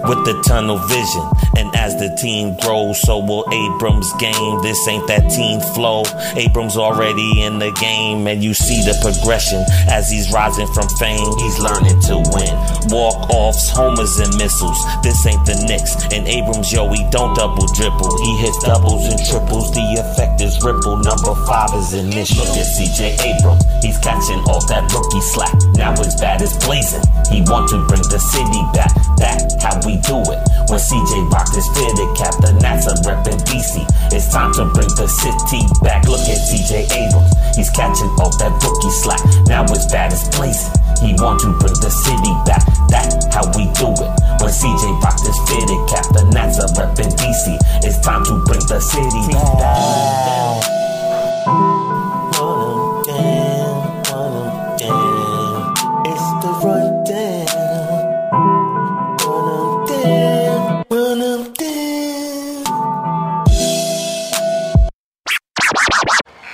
with 0.09 0.25
the 0.25 0.41
tunnel 0.47 0.79
vision. 0.79 1.25
And 1.57 1.75
as 1.75 1.97
the 1.97 2.15
team 2.17 2.57
grows, 2.63 3.01
so 3.01 3.19
will 3.19 3.45
Abrams' 3.53 4.13
game. 4.15 4.63
This 4.63 4.79
ain't 4.89 5.07
that 5.09 5.31
team 5.31 5.61
flow. 5.75 6.05
Abrams 6.37 6.77
already 6.77 7.43
in 7.43 7.59
the 7.59 7.73
game, 7.81 8.27
and 8.27 8.43
you 8.43 8.55
see 8.55 8.83
the 8.83 8.95
progression 9.01 9.65
as 9.89 10.11
he's 10.11 10.33
rising 10.33 10.67
from 10.69 10.89
fame. 11.01 11.33
He's 11.39 11.59
learning 11.59 12.01
to 12.13 12.21
win. 12.35 12.53
Walk 12.93 13.31
offs, 13.31 13.71
homers, 13.71 14.19
and 14.21 14.37
missiles. 14.37 14.79
This 15.03 15.27
ain't 15.27 15.45
the 15.47 15.57
Knicks. 15.67 15.97
And 16.13 16.29
Abrams, 16.29 16.73
yo, 16.73 16.89
he 16.93 17.03
don't 17.11 17.35
double 17.35 17.67
dribble. 17.75 18.13
He 18.23 18.37
hits 18.39 18.63
doubles 18.63 19.09
and 19.09 19.19
triples. 19.25 19.73
The 19.73 19.85
effect 19.99 20.41
is 20.41 20.63
ripple. 20.63 20.97
Number 21.01 21.35
five 21.47 21.73
is 21.75 21.95
initial. 21.95 22.45
Look 22.45 22.63
at 22.63 22.69
CJ 22.69 23.17
Abrams. 23.25 23.65
He's 23.83 23.99
catching 23.99 24.39
all 24.47 24.61
that 24.69 24.87
rookie 24.93 25.25
slack. 25.25 25.57
Now 25.75 25.97
his 25.97 26.15
bat 26.21 26.43
is 26.43 26.53
blazing. 26.63 27.03
He 27.33 27.43
want 27.49 27.69
to 27.73 27.81
bring 27.89 28.05
the 28.13 28.21
city 28.21 28.63
back. 28.77 28.93
That 29.17 29.57
how 29.65 29.81
we 29.89 29.96
do 30.03 30.19
it. 30.21 30.41
When 30.69 30.81
CJ 30.81 31.31
rocked 31.31 31.55
his 31.55 31.67
fitted 31.73 32.11
cap, 32.17 32.35
the 32.43 32.53
Nats 32.61 32.87
are 32.89 32.99
reppin' 33.07 33.39
DC. 33.47 33.85
It's 34.13 34.29
time 34.33 34.53
to 34.55 34.65
bring 34.75 34.89
the 34.97 35.07
city 35.07 35.63
back. 35.83 36.07
Look 36.09 36.21
at 36.27 36.39
CJ 36.39 36.91
Abrams. 36.91 37.33
He's 37.57 37.71
catching 37.71 38.11
all 38.19 38.31
that 38.39 38.53
rookie 38.61 38.95
slack. 39.03 39.23
Now 39.47 39.67
his 39.69 39.87
bat 39.87 40.13
is 40.13 40.27
blazing. 40.37 40.73
He 41.01 41.15
want 41.21 41.41
to 41.41 41.53
bring 41.59 41.77
the 41.81 41.91
city 41.91 42.33
back. 42.45 42.65
That 42.91 43.09
how 43.33 43.47
we 43.55 43.71
do 43.79 43.93
it. 43.95 44.13
When 44.43 44.53
CJ 44.53 45.01
rocked 45.03 45.25
his 45.25 45.39
fitted 45.49 45.81
cap, 45.89 46.07
the 46.13 46.25
Nats 46.33 46.59
are 46.59 46.69
reppin' 46.75 47.15
DC. 47.17 47.57
It's 47.85 47.99
time 48.01 48.25
to 48.25 48.43
bring 48.45 48.61
the 48.67 48.81
city 48.81 49.23
back. 49.33 50.67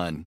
done. 0.00 0.29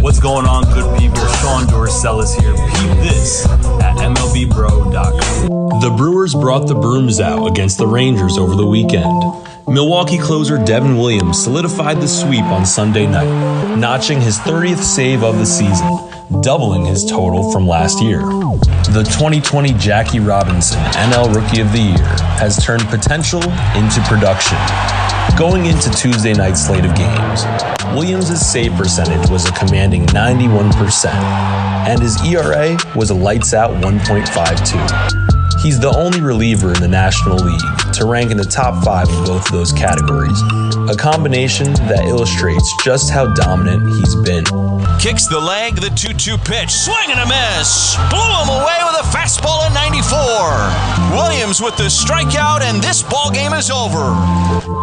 What's 0.00 0.18
going 0.18 0.46
on, 0.46 0.64
good 0.74 0.98
people? 0.98 1.26
Sean 1.40 1.64
Dorcellus 1.66 2.40
here. 2.40 2.54
Peep 2.54 2.96
this 3.02 3.46
at 3.46 3.96
MLBBro.com. 3.98 5.80
The 5.80 5.94
Brewers 5.96 6.34
brought 6.34 6.66
the 6.68 6.74
brooms 6.74 7.20
out 7.20 7.46
against 7.46 7.78
the 7.78 7.86
Rangers 7.86 8.38
over 8.38 8.54
the 8.54 8.66
weekend. 8.66 9.06
Milwaukee 9.68 10.18
closer 10.18 10.62
Devin 10.64 10.96
Williams 10.96 11.42
solidified 11.42 11.98
the 11.98 12.08
sweep 12.08 12.44
on 12.44 12.66
Sunday 12.66 13.06
night, 13.06 13.76
notching 13.76 14.20
his 14.20 14.38
30th 14.38 14.82
save 14.82 15.22
of 15.22 15.38
the 15.38 15.46
season, 15.46 15.86
doubling 16.42 16.84
his 16.84 17.04
total 17.04 17.52
from 17.52 17.68
last 17.68 18.02
year. 18.02 18.20
The 18.92 19.04
2020 19.04 19.74
Jackie 19.74 20.20
Robinson 20.20 20.80
NL 20.92 21.34
Rookie 21.34 21.60
of 21.60 21.72
the 21.72 21.78
Year 21.78 22.16
has 22.38 22.62
turned 22.64 22.84
potential 22.88 23.42
into 23.76 24.00
production. 24.08 24.58
Going 25.36 25.66
into 25.66 25.90
Tuesday 25.90 26.34
night's 26.34 26.66
slate 26.66 26.84
of 26.84 26.94
games, 26.94 27.44
Williams' 27.96 28.38
save 28.38 28.74
percentage 28.74 29.30
was 29.30 29.48
a 29.48 29.52
commanding 29.52 30.04
91%, 30.06 31.06
and 31.06 32.00
his 32.00 32.22
ERA 32.22 32.76
was 32.94 33.10
a 33.10 33.14
lights 33.14 33.54
out 33.54 33.70
1.52. 33.82 35.60
He's 35.62 35.80
the 35.80 35.90
only 35.96 36.20
reliever 36.20 36.74
in 36.74 36.80
the 36.80 36.88
National 36.88 37.36
League 37.36 37.81
to 37.94 38.06
rank 38.06 38.30
in 38.30 38.36
the 38.36 38.44
top 38.44 38.84
five 38.84 39.08
in 39.08 39.24
both 39.24 39.44
of 39.46 39.52
those 39.52 39.72
categories, 39.72 40.40
a 40.88 40.96
combination 40.96 41.72
that 41.88 42.04
illustrates 42.06 42.72
just 42.82 43.10
how 43.10 43.32
dominant 43.34 43.86
he's 43.88 44.14
been. 44.16 44.44
Kicks 44.98 45.26
the 45.26 45.38
leg, 45.38 45.76
the 45.76 45.90
2 45.90 46.14
2 46.14 46.38
pitch, 46.38 46.70
swing 46.70 47.10
and 47.10 47.20
a 47.20 47.26
miss. 47.26 47.96
Blew 48.08 48.32
him 48.42 48.48
away 48.48 48.78
with 48.86 49.02
a 49.02 49.06
fastball 49.12 49.66
at 49.66 49.74
94. 49.74 51.16
Williams 51.16 51.60
with 51.60 51.76
the 51.76 51.90
strikeout, 51.90 52.62
and 52.62 52.82
this 52.82 53.02
ball 53.02 53.30
game 53.30 53.52
is 53.52 53.70
over. 53.70 54.14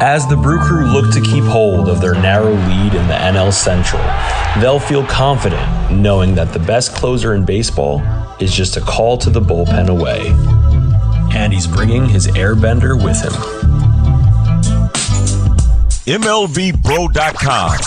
As 0.04 0.28
the 0.28 0.36
Brew 0.36 0.60
Crew 0.60 0.86
look 0.86 1.12
to 1.14 1.22
keep 1.22 1.44
hold 1.44 1.90
of 1.90 2.02
their 2.02 2.16
narrow 2.16 2.54
lead 2.54 2.94
in 2.94 3.08
the 3.08 3.14
NL 3.16 3.52
Central, 3.52 4.04
they'll 4.62 4.80
feel 4.80 5.06
confident 5.06 5.92
knowing 5.92 6.36
that 6.36 6.54
the 6.54 6.60
best 6.60 6.94
closer 6.94 7.34
in 7.34 7.46
baseball 7.46 8.02
is 8.40 8.54
just 8.54 8.78
a 8.78 8.82
call 8.82 9.18
to 9.18 9.30
the 9.30 9.42
bullpen 9.42 9.90
away. 9.90 10.34
And 11.32 11.54
he's 11.54 11.68
bringing 11.68 12.08
his 12.08 12.28
airbender 12.28 13.02
with 13.02 13.22
him. 13.22 13.34
MLBBro.com. 16.06 17.78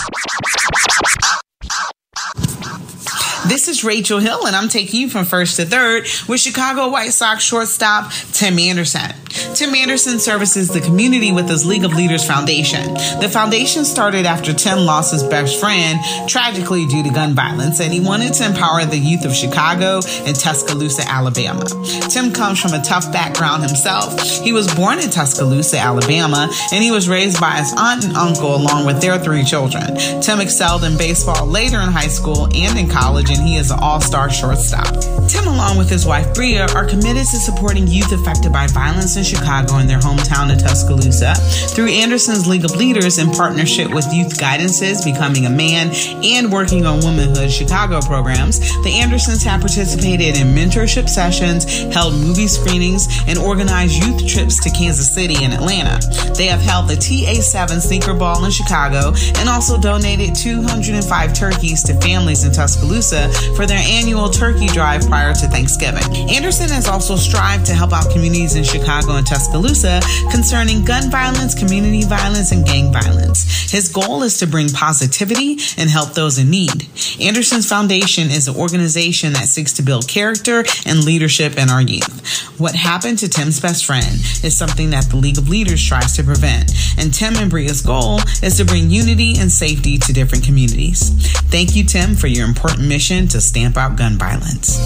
This 3.47 3.67
is 3.67 3.83
Rachel 3.83 4.19
Hill, 4.19 4.45
and 4.47 4.55
I'm 4.55 4.69
taking 4.69 5.01
you 5.01 5.09
from 5.09 5.25
first 5.25 5.57
to 5.57 5.65
third 5.65 6.03
with 6.29 6.39
Chicago 6.39 6.89
White 6.89 7.11
Sox 7.11 7.43
shortstop 7.43 8.11
Tim 8.31 8.57
Anderson. 8.57 9.11
Tim 9.53 9.75
Anderson 9.75 10.17
services 10.17 10.69
the 10.69 10.81
community 10.81 11.31
with 11.31 11.47
his 11.47 11.63
League 11.63 11.83
of 11.83 11.93
Leaders 11.93 12.25
Foundation. 12.25 12.95
The 13.21 13.29
foundation 13.31 13.85
started 13.85 14.25
after 14.25 14.51
Tim 14.51 14.79
lost 14.79 15.11
his 15.11 15.21
best 15.21 15.59
friend 15.59 15.99
tragically 16.27 16.87
due 16.87 17.03
to 17.03 17.09
gun 17.11 17.35
violence, 17.35 17.79
and 17.79 17.93
he 17.93 17.99
wanted 17.99 18.33
to 18.33 18.47
empower 18.47 18.83
the 18.85 18.97
youth 18.97 19.25
of 19.25 19.35
Chicago 19.35 20.01
and 20.25 20.35
Tuscaloosa, 20.35 21.03
Alabama. 21.07 21.65
Tim 22.09 22.33
comes 22.33 22.59
from 22.59 22.73
a 22.73 22.81
tough 22.81 23.11
background 23.11 23.61
himself. 23.63 24.19
He 24.41 24.53
was 24.53 24.73
born 24.73 24.97
in 24.97 25.11
Tuscaloosa, 25.11 25.77
Alabama, 25.77 26.49
and 26.71 26.83
he 26.83 26.89
was 26.89 27.07
raised 27.07 27.39
by 27.39 27.57
his 27.57 27.71
aunt 27.77 28.05
and 28.05 28.17
uncle 28.17 28.55
along 28.55 28.87
with 28.87 29.01
their 29.01 29.19
three 29.19 29.43
children. 29.43 29.85
Tim 30.19 30.39
excelled 30.39 30.83
in 30.83 30.97
baseball 30.97 31.45
later 31.45 31.79
in 31.79 31.89
high 31.89 32.07
school 32.07 32.45
and 32.55 32.79
in 32.79 32.89
college, 32.89 33.29
and 33.29 33.47
he 33.47 33.57
is 33.57 33.69
an 33.69 33.77
all 33.79 34.01
star 34.01 34.31
shortstop. 34.31 34.97
Tim, 35.29 35.45
along 35.45 35.77
with 35.77 35.91
his 35.91 36.07
wife 36.07 36.33
Bria, 36.33 36.65
are 36.73 36.85
committed 36.85 37.27
to 37.27 37.37
supporting 37.37 37.87
youth 37.87 38.11
affected 38.11 38.51
by 38.51 38.65
violence 38.65 39.15
in 39.15 39.23
Chicago 39.23 39.42
and 39.45 39.89
their 39.89 39.99
hometown 39.99 40.51
of 40.51 40.59
Tuscaloosa 40.59 41.35
through 41.75 41.87
Anderson's 41.87 42.47
League 42.47 42.65
of 42.65 42.75
Leaders 42.75 43.17
in 43.17 43.29
partnership 43.29 43.93
with 43.93 44.05
Youth 44.13 44.39
Guidances, 44.39 45.03
Becoming 45.03 45.45
a 45.45 45.49
Man, 45.49 45.91
and 46.23 46.51
Working 46.51 46.85
on 46.85 47.01
Womanhood 47.01 47.51
Chicago 47.51 47.99
programs. 48.01 48.59
The 48.83 48.99
Andersons 49.01 49.43
have 49.43 49.61
participated 49.61 50.37
in 50.37 50.47
mentorship 50.47 51.09
sessions, 51.09 51.65
held 51.93 52.13
movie 52.13 52.47
screenings, 52.47 53.07
and 53.27 53.37
organized 53.37 54.03
youth 54.03 54.27
trips 54.27 54.63
to 54.63 54.69
Kansas 54.71 55.13
City 55.13 55.43
and 55.43 55.53
Atlanta. 55.53 55.99
They 56.33 56.47
have 56.47 56.61
held 56.61 56.87
the 56.87 56.95
TA7 56.95 57.81
Sneaker 57.81 58.13
Ball 58.13 58.45
in 58.45 58.51
Chicago 58.51 59.13
and 59.37 59.49
also 59.49 59.79
donated 59.79 60.35
205 60.35 61.33
turkeys 61.33 61.83
to 61.83 61.99
families 62.01 62.43
in 62.43 62.51
Tuscaloosa 62.51 63.29
for 63.55 63.65
their 63.65 63.83
annual 63.83 64.29
turkey 64.29 64.67
drive 64.67 65.05
prior 65.07 65.33
to 65.33 65.47
Thanksgiving. 65.47 66.03
Anderson 66.29 66.69
has 66.69 66.87
also 66.87 67.15
strived 67.15 67.65
to 67.65 67.73
help 67.73 67.91
out 67.93 68.09
communities 68.09 68.55
in 68.55 68.63
Chicago 68.63 69.15
and 69.15 69.27
Tuscaloosa 69.33 69.99
concerning 70.29 70.85
gun 70.85 71.09
violence, 71.09 71.55
community 71.55 72.03
violence, 72.03 72.51
and 72.51 72.63
gang 72.63 72.93
violence. 72.93 73.71
His 73.71 73.89
goal 73.89 74.21
is 74.21 74.37
to 74.37 74.45
bring 74.45 74.69
positivity 74.69 75.57
and 75.75 75.89
help 75.89 76.13
those 76.13 76.37
in 76.37 76.51
need. 76.51 76.87
Anderson's 77.19 77.67
Foundation 77.67 78.29
is 78.29 78.47
an 78.47 78.55
organization 78.55 79.33
that 79.33 79.47
seeks 79.47 79.73
to 79.73 79.81
build 79.81 80.07
character 80.07 80.63
and 80.85 81.03
leadership 81.03 81.57
in 81.57 81.71
our 81.71 81.81
youth. 81.81 82.59
What 82.59 82.75
happened 82.75 83.17
to 83.19 83.27
Tim's 83.27 83.59
best 83.59 83.85
friend 83.85 84.05
is 84.43 84.55
something 84.55 84.91
that 84.91 85.05
the 85.05 85.15
League 85.15 85.39
of 85.39 85.49
Leaders 85.49 85.83
tries 85.83 86.15
to 86.17 86.23
prevent, 86.23 86.71
and 86.99 87.11
Tim 87.11 87.35
and 87.37 87.49
Bria's 87.49 87.81
goal 87.81 88.19
is 88.43 88.57
to 88.57 88.65
bring 88.65 88.91
unity 88.91 89.39
and 89.39 89.51
safety 89.51 89.97
to 89.97 90.13
different 90.13 90.43
communities. 90.43 91.09
Thank 91.49 91.75
you, 91.75 91.83
Tim, 91.83 92.13
for 92.13 92.27
your 92.27 92.45
important 92.45 92.87
mission 92.87 93.27
to 93.29 93.41
stamp 93.41 93.77
out 93.77 93.97
gun 93.97 94.19
violence. 94.19 94.77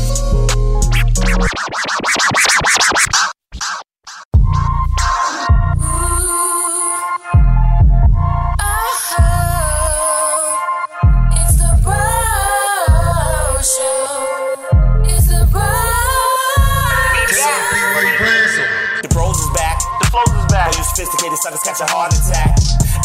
Sophisticated 21.08 21.40
suckers 21.40 21.64
catch 21.64 21.80
a 21.80 21.88
heart 21.88 22.12
attack. 22.12 22.52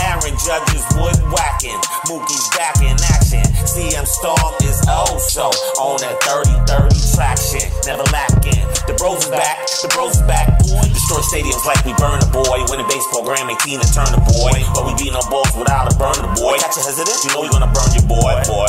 Aaron 0.03 0.35
Judge 0.43 0.67
is 0.75 0.83
wood 0.99 1.15
whacking. 1.31 1.79
Mookie's 2.11 2.51
back 2.59 2.75
in 2.83 2.99
action. 3.15 3.47
CM 3.62 4.03
Storm 4.03 4.51
is 4.67 4.83
oh 4.91 5.15
so 5.23 5.55
on 5.79 6.03
that 6.03 6.19
30-30 6.27 6.99
traction. 7.15 7.62
Never 7.87 8.03
lacking. 8.11 8.59
The 8.91 8.99
bros 8.99 9.23
is 9.23 9.31
back. 9.31 9.62
The 9.87 9.88
bros 9.95 10.19
is 10.19 10.27
back. 10.27 10.51
Boy. 10.67 10.83
Destroy 10.91 11.23
stadiums 11.31 11.62
like 11.62 11.79
we 11.87 11.95
burn 11.95 12.19
a 12.19 12.29
boy. 12.35 12.67
Win 12.67 12.83
a 12.83 12.87
baseball 12.91 13.23
Grammy, 13.23 13.55
Tina 13.62 13.87
Turner 13.95 14.19
boy. 14.35 14.51
But 14.75 14.83
we 14.91 14.99
beat 14.99 15.15
no 15.15 15.23
balls 15.31 15.55
without 15.55 15.87
a 15.87 15.95
burner 15.95 16.27
boy. 16.35 16.59
Catch 16.59 16.79
a 16.79 16.83
hesitant? 16.83 17.15
You 17.23 17.38
know 17.38 17.47
we 17.47 17.49
gonna 17.55 17.71
burn 17.71 17.91
your 17.95 18.07
boy, 18.11 18.35
boy. 18.51 18.67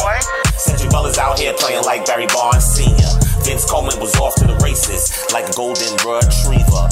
Century 0.62 0.94
Brothers 0.94 1.18
out 1.18 1.42
here 1.42 1.58
playing 1.58 1.82
like 1.90 2.06
Barry 2.06 2.30
Bonds 2.30 2.62
Sr. 2.62 3.10
Vince 3.42 3.66
Coleman 3.66 3.98
was 3.98 4.14
off 4.22 4.38
to 4.38 4.46
the 4.46 4.56
races 4.62 5.10
like 5.34 5.50
a 5.50 5.54
golden 5.58 5.90
retriever. 6.06 6.86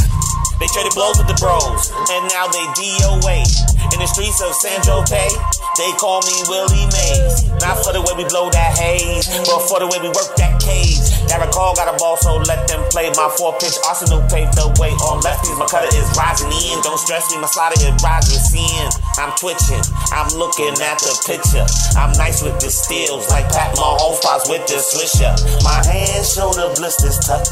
They 0.62 0.70
traded 0.70 0.94
blows 0.94 1.18
with 1.18 1.26
the 1.26 1.34
bros, 1.42 1.90
and 1.90 2.22
now 2.30 2.46
they 2.46 2.62
DOA. 2.78 3.42
In 3.90 3.98
the 3.98 4.06
streets 4.06 4.38
of 4.46 4.54
San 4.62 4.78
Jose, 4.86 5.26
they 5.74 5.92
call 5.98 6.22
me 6.22 6.38
Willie 6.54 6.86
Mays. 6.94 7.50
Not 7.66 7.82
for 7.82 7.90
the 7.90 7.98
way 8.06 8.14
we 8.14 8.30
blow 8.30 8.46
that 8.54 8.78
haze, 8.78 9.26
but 9.50 9.66
for 9.66 9.82
the 9.82 9.90
way 9.90 9.98
we 9.98 10.14
work 10.14 10.38
that 10.38 10.62
cage. 10.62 11.02
Derek 11.26 11.50
Hall 11.58 11.74
got 11.74 11.90
a 11.90 11.98
ball, 11.98 12.14
so 12.22 12.38
let 12.46 12.70
them 12.70 12.86
play. 12.94 13.10
My 13.18 13.26
four 13.42 13.58
pitch 13.58 13.74
Arsenal 13.90 14.22
paved 14.30 14.54
the 14.54 14.70
way 14.78 14.94
on 15.10 15.26
lefties. 15.26 15.58
My 15.58 15.66
cutter 15.66 15.90
is 15.98 16.06
rising 16.14 16.54
in. 16.54 16.78
Don't 16.86 17.02
stress 17.02 17.26
me, 17.34 17.42
my 17.42 17.50
slider 17.50 17.82
is 17.82 17.98
rising 18.06 18.62
in. 18.62 18.88
I'm 19.18 19.34
twitching, 19.42 19.82
I'm 20.14 20.30
looking 20.38 20.78
at 20.78 21.02
the 21.02 21.18
picture. 21.26 21.66
I'm 21.98 22.14
nice 22.22 22.46
with 22.46 22.62
the 22.62 22.70
steals, 22.70 23.26
like 23.34 23.50
Pat 23.50 23.74
Mahomes 23.82 24.22
spots 24.22 24.46
with 24.46 24.62
the 24.70 24.78
swisher. 24.78 25.34
My 25.66 25.82
hands 25.90 26.38
show 26.38 26.54
the 26.54 26.70
blisters 26.78 27.18
touch. 27.26 27.50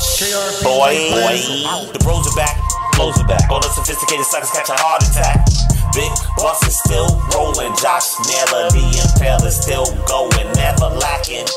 Boy, 0.62 1.10
boy, 1.10 1.42
the 1.90 1.98
bros 2.06 2.30
are 2.30 2.38
back. 2.38 2.54
Close 3.00 3.16
it 3.18 3.28
back. 3.32 3.50
All 3.50 3.62
the 3.62 3.72
sophisticated 3.72 4.26
suckers 4.26 4.52
catch 4.52 4.68
a 4.68 4.76
heart 4.76 5.00
attack. 5.08 5.48
Big 5.96 6.12
boss 6.36 6.60
is 6.68 6.76
still 6.84 7.08
rolling. 7.32 7.72
Josh 7.80 8.12
Naylor, 8.28 8.68
the 8.76 8.84
impaler 9.00 9.56
still 9.56 9.88
going, 10.04 10.52
never 10.60 10.92
lacking. 11.00 11.48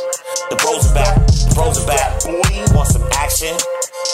The 0.54 0.56
bros 0.62 0.86
are 0.86 0.94
back. 0.94 1.18
The 1.26 1.50
bros 1.58 1.82
are 1.82 1.86
back. 1.90 2.22
Boy, 2.22 2.62
want 2.78 2.94
some 2.94 3.02
action? 3.18 3.58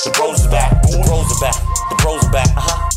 The 0.08 0.10
bros 0.16 0.40
are 0.40 0.50
back. 0.50 0.72
The 0.88 1.04
bros 1.04 1.28
are 1.28 1.40
back. 1.44 1.60
The 1.92 1.96
bros 2.00 2.24
are 2.24 2.32
back. 2.32 2.48
Uh 2.56 2.64
huh. 2.64 2.88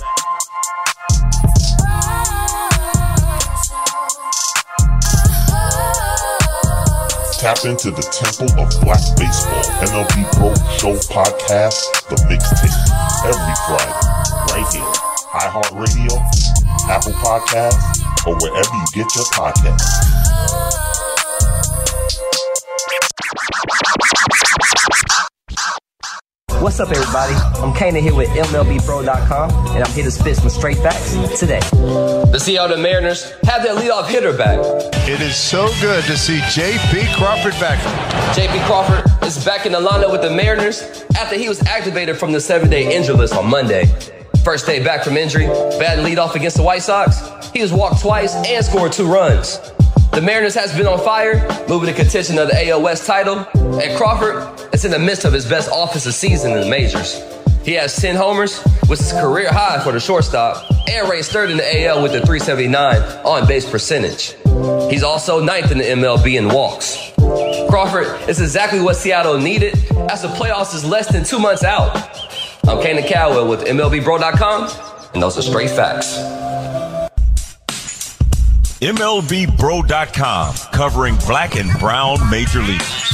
Tap 7.36 7.66
into 7.66 7.90
the 7.90 8.06
Temple 8.16 8.48
of 8.62 8.70
Black 8.86 9.02
Baseball 9.18 9.66
MLB 9.92 10.24
Pro 10.38 10.54
Show 10.78 10.94
podcast, 11.10 11.84
The 12.08 12.16
Mixtape, 12.30 12.91
every 13.24 13.56
Friday, 13.68 13.94
right 14.50 14.68
here. 14.74 14.94
iHeartRadio, 15.32 16.18
Apple 16.90 17.14
Podcasts, 17.14 18.02
or 18.26 18.36
wherever 18.36 18.74
you 18.74 18.86
get 18.94 19.16
your 19.16 19.26
podcasts. 19.26 20.12
What's 26.62 26.80
up, 26.80 26.92
everybody? 26.92 27.34
I'm 27.60 27.74
Canaan 27.74 28.04
here 28.04 28.14
with 28.14 28.30
MLBBro.com, 28.30 29.50
and 29.76 29.84
I'm 29.84 29.92
here 29.94 30.04
to 30.04 30.12
spit 30.12 30.38
some 30.38 30.50
straight 30.52 30.78
facts 30.78 31.14
today. 31.40 31.60
The 31.72 32.38
Seattle 32.38 32.78
Mariners 32.78 33.32
have 33.46 33.64
their 33.64 33.74
leadoff 33.74 34.08
hitter 34.08 34.32
back. 34.32 34.60
It 35.10 35.22
is 35.22 35.36
so 35.36 35.70
good 35.82 36.04
to 36.04 36.16
see 36.16 36.40
J.P. 36.52 37.16
Crawford 37.16 37.54
back. 37.54 37.80
J.P. 38.36 38.64
Crawford 38.66 39.10
is 39.26 39.44
back 39.44 39.66
in 39.66 39.72
the 39.72 39.80
lineup 39.80 40.12
with 40.12 40.22
the 40.22 40.30
Mariners 40.30 41.04
after 41.18 41.36
he 41.36 41.50
was 41.50 41.66
activated 41.66 42.18
from 42.18 42.32
the 42.32 42.40
seven-day 42.40 42.96
injury 42.96 43.16
list 43.16 43.34
on 43.34 43.50
Monday. 43.50 43.86
First 44.44 44.68
day 44.68 44.84
back 44.84 45.04
from 45.04 45.18
injury, 45.18 45.48
batting 45.80 46.06
leadoff 46.06 46.36
against 46.36 46.58
the 46.58 46.64
White 46.64 46.84
Sox, 46.84 47.50
he 47.54 47.64
was 47.64 47.74
walked 47.74 48.02
twice 48.02 48.36
and 48.36 48.64
scored 48.64 48.92
two 48.92 49.12
runs. 49.12 49.60
The 50.12 50.22
Mariners 50.22 50.56
has 50.56 50.76
been 50.76 50.88
on 50.88 51.00
fire, 51.00 51.40
moving 51.70 51.88
to 51.88 51.94
contention 51.94 52.38
of 52.38 52.50
the 52.50 52.70
AL 52.70 52.82
West 52.82 53.08
title, 53.08 53.48
and 53.56 53.98
Crawford 53.98 54.74
is 54.74 54.84
in 54.84 54.92
the 54.92 55.00
midst 55.00 55.24
of 55.24 55.32
his 55.32 55.46
best 55.46 55.70
offensive 55.74 56.14
season 56.14 56.52
in 56.52 56.60
the 56.60 56.70
majors. 56.70 57.22
He 57.64 57.74
has 57.74 57.96
10 57.96 58.18
homers, 58.18 58.60
which 58.88 59.00
is 59.00 59.14
career 59.14 59.48
high 59.50 59.82
for 59.82 59.94
the 59.94 60.02
shortstop, 60.02 60.70
and 60.90 61.10
ranks 61.10 61.30
third 61.30 61.50
in 61.50 61.58
the 61.58 61.86
AL 61.86 62.04
with 62.04 62.12
a 62.12 62.26
379 62.26 63.02
on 63.24 63.48
base 63.48 63.70
percentage. 63.70 64.36
He's 64.92 65.02
also 65.02 65.42
ninth 65.42 65.72
in 65.72 65.78
the 65.78 65.86
MLB 65.86 66.38
in 66.38 66.50
walks. 66.50 67.14
Crawford 67.70 68.08
is 68.30 68.42
exactly 68.42 68.82
what 68.82 68.98
Seattle 68.98 69.40
needed 69.40 69.76
as 70.10 70.24
the 70.24 70.28
playoffs 70.28 70.76
is 70.76 70.84
less 70.84 71.10
than 71.10 71.24
two 71.24 71.40
months 71.40 71.64
out. 71.64 71.96
I'm 72.68 72.82
Canaan 72.84 73.06
Cowell 73.08 73.48
with 73.48 73.62
MLBBro.com, 73.62 75.12
and 75.14 75.24
those 75.24 75.38
are 75.38 75.42
straight 75.42 75.70
facts. 75.70 76.18
MLBBro.com, 78.82 80.56
covering 80.74 81.16
black 81.28 81.56
and 81.56 81.70
brown 81.80 82.18
major 82.32 82.64
leagues. 82.64 83.14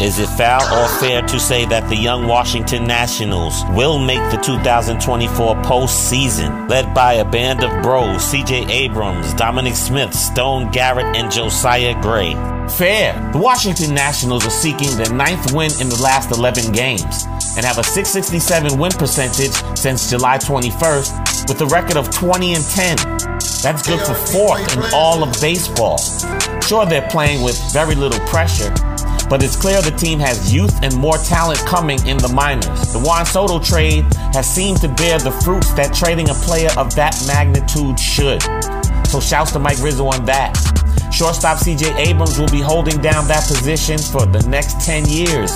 Is 0.00 0.18
it 0.18 0.28
foul 0.38 0.62
or 0.62 0.88
fair 0.98 1.20
to 1.20 1.38
say 1.38 1.66
that 1.66 1.86
the 1.90 1.96
young 1.96 2.26
Washington 2.26 2.86
Nationals 2.86 3.64
will 3.72 3.98
make 3.98 4.30
the 4.30 4.38
2024 4.38 5.56
postseason, 5.56 6.70
led 6.70 6.94
by 6.94 7.12
a 7.14 7.30
band 7.30 7.62
of 7.62 7.82
bros 7.82 8.22
CJ 8.32 8.70
Abrams, 8.70 9.34
Dominic 9.34 9.74
Smith, 9.74 10.14
Stone 10.14 10.70
Garrett, 10.70 11.14
and 11.16 11.30
Josiah 11.30 12.00
Gray? 12.00 12.32
Fair. 12.78 13.30
The 13.32 13.38
Washington 13.38 13.94
Nationals 13.94 14.46
are 14.46 14.50
seeking 14.50 14.96
their 14.96 15.12
ninth 15.12 15.52
win 15.52 15.70
in 15.82 15.90
the 15.90 16.00
last 16.02 16.30
11 16.30 16.72
games 16.72 17.26
and 17.60 17.66
have 17.66 17.76
a 17.76 17.84
667 17.84 18.78
win 18.78 18.90
percentage 18.92 19.52
since 19.76 20.08
July 20.08 20.38
21st 20.38 21.46
with 21.46 21.60
a 21.60 21.66
record 21.66 21.98
of 21.98 22.08
20 22.08 22.54
and 22.54 22.64
10. 22.64 22.96
That's 23.60 23.86
good 23.86 24.00
for 24.00 24.14
fourth 24.14 24.74
in 24.74 24.82
all 24.94 25.22
of 25.22 25.30
baseball. 25.42 25.98
Sure, 26.62 26.86
they're 26.86 27.06
playing 27.10 27.44
with 27.44 27.60
very 27.70 27.94
little 27.94 28.18
pressure, 28.28 28.72
but 29.28 29.42
it's 29.42 29.56
clear 29.56 29.82
the 29.82 29.90
team 29.90 30.18
has 30.20 30.50
youth 30.50 30.72
and 30.82 30.96
more 30.96 31.18
talent 31.18 31.58
coming 31.66 31.98
in 32.06 32.16
the 32.16 32.32
minors. 32.32 32.94
The 32.94 32.98
Juan 32.98 33.26
Soto 33.26 33.58
trade 33.58 34.06
has 34.32 34.48
seemed 34.48 34.80
to 34.80 34.88
bear 34.88 35.18
the 35.18 35.32
fruits 35.44 35.70
that 35.74 35.92
trading 35.92 36.30
a 36.30 36.34
player 36.34 36.70
of 36.78 36.94
that 36.94 37.12
magnitude 37.26 38.00
should. 38.00 38.40
So 39.06 39.20
shouts 39.20 39.52
to 39.52 39.58
Mike 39.58 39.82
Rizzo 39.82 40.06
on 40.06 40.24
that. 40.24 40.56
Shortstop 41.12 41.58
CJ 41.58 41.94
Abrams 42.08 42.38
will 42.38 42.48
be 42.48 42.62
holding 42.62 43.02
down 43.02 43.28
that 43.28 43.44
position 43.46 43.98
for 43.98 44.24
the 44.24 44.40
next 44.48 44.80
10 44.80 45.04
years. 45.06 45.52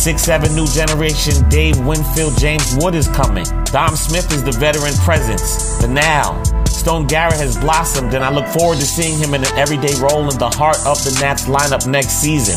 6'7 0.00 0.56
new 0.56 0.66
generation 0.66 1.46
Dave 1.50 1.78
Winfield 1.84 2.32
James 2.38 2.74
Wood 2.80 2.94
is 2.94 3.06
coming. 3.08 3.44
Dom 3.66 3.94
Smith 3.94 4.32
is 4.32 4.42
the 4.42 4.52
veteran 4.52 4.94
presence, 5.04 5.76
the 5.76 5.88
now. 5.88 6.42
Stone 6.64 7.06
Garrett 7.06 7.36
has 7.36 7.58
blossomed, 7.58 8.14
and 8.14 8.24
I 8.24 8.32
look 8.32 8.46
forward 8.46 8.78
to 8.78 8.86
seeing 8.86 9.18
him 9.18 9.34
in 9.34 9.44
an 9.44 9.52
everyday 9.58 9.92
role 10.00 10.30
in 10.30 10.38
the 10.38 10.48
heart 10.48 10.78
of 10.86 10.96
the 11.04 11.14
Nats 11.20 11.44
lineup 11.44 11.86
next 11.86 12.16
season. 12.16 12.56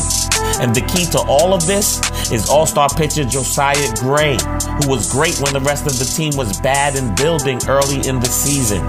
And 0.62 0.74
the 0.74 0.80
key 0.88 1.04
to 1.12 1.18
all 1.28 1.52
of 1.52 1.66
this 1.66 2.00
is 2.32 2.48
all 2.48 2.64
star 2.64 2.88
pitcher 2.88 3.24
Josiah 3.24 3.92
Gray, 4.00 4.38
who 4.80 4.88
was 4.88 5.12
great 5.12 5.38
when 5.40 5.52
the 5.52 5.60
rest 5.60 5.84
of 5.84 5.98
the 5.98 6.08
team 6.16 6.32
was 6.38 6.58
bad 6.62 6.96
in 6.96 7.14
building 7.14 7.60
early 7.68 8.08
in 8.08 8.20
the 8.20 8.32
season. 8.32 8.80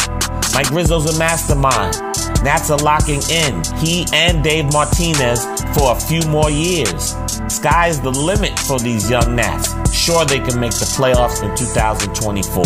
Mike 0.55 0.71
Rizzo's 0.71 1.13
a 1.13 1.19
mastermind. 1.19 1.99
Nats 2.41 2.71
are 2.71 2.79
locking 2.79 3.19
in, 3.27 3.61
he 3.83 4.07
and 4.13 4.41
Dave 4.41 4.71
Martinez, 4.71 5.43
for 5.75 5.91
a 5.91 5.99
few 5.99 6.21
more 6.31 6.49
years. 6.49 7.15
Sky's 7.47 8.01
the 8.01 8.11
limit 8.11 8.57
for 8.59 8.79
these 8.79 9.09
young 9.09 9.35
Nats. 9.35 9.73
Sure, 9.93 10.25
they 10.25 10.39
can 10.39 10.59
make 10.59 10.71
the 10.71 10.85
playoffs 10.97 11.43
in 11.43 11.55
2024. 11.55 12.63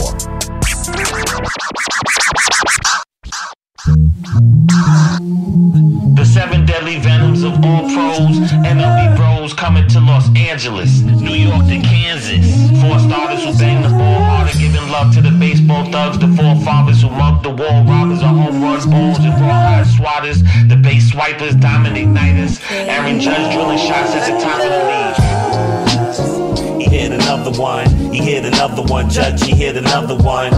The 6.16 6.26
seven 6.26 6.66
deadly 6.66 6.98
venoms 7.00 7.44
of 7.44 7.54
all 7.64 7.84
pros, 7.92 8.38
MLB 8.68 9.16
bros, 9.16 9.54
coming 9.54 9.88
to 9.90 10.00
Los 10.00 10.28
Angeles, 10.36 11.02
New 11.02 11.36
York 11.36 11.66
to 11.68 11.80
Kansas. 11.82 12.46
Four 12.82 13.00
starters 13.00 13.44
who 13.44 13.54
bang 13.58 13.82
the 13.82 13.90
ball 13.90 14.20
harder, 14.24 14.58
giving 14.58 14.90
love 14.90 15.14
to 15.16 15.22
the 15.22 15.32
baseball 15.32 15.86
thugs, 15.92 16.20
the 16.20 16.28
forefathers 16.28 17.02
who 17.02 17.10
mugged 17.10 17.44
the 17.44 17.50
wall 17.50 17.84
robbers, 17.86 18.20
the 18.20 18.28
home 18.28 18.62
run 18.62 18.90
balls 18.90 19.20
and 19.20 19.34
rawhide 19.42 19.86
swatters, 19.88 20.44
the 20.70 20.76
base 20.76 21.12
swipers, 21.12 21.56
diamond 21.56 21.96
igniters. 21.96 22.60
Aaron 22.88 23.20
Judge 23.20 23.52
drilling 23.54 23.78
shots 23.78 24.14
at 24.14 24.26
the 24.32 24.40
top 24.40 24.62
of 24.62 24.70
the 24.70 24.80
league. 24.90 26.82
He 26.82 26.88
hit 26.98 27.12
another 27.12 27.52
one. 27.60 27.88
He 28.14 28.20
hit 28.20 28.46
another 28.46 28.84
one. 28.84 29.10
Judge, 29.10 29.44
he 29.44 29.56
hit 29.56 29.76
another 29.76 30.16
one. 30.16 30.54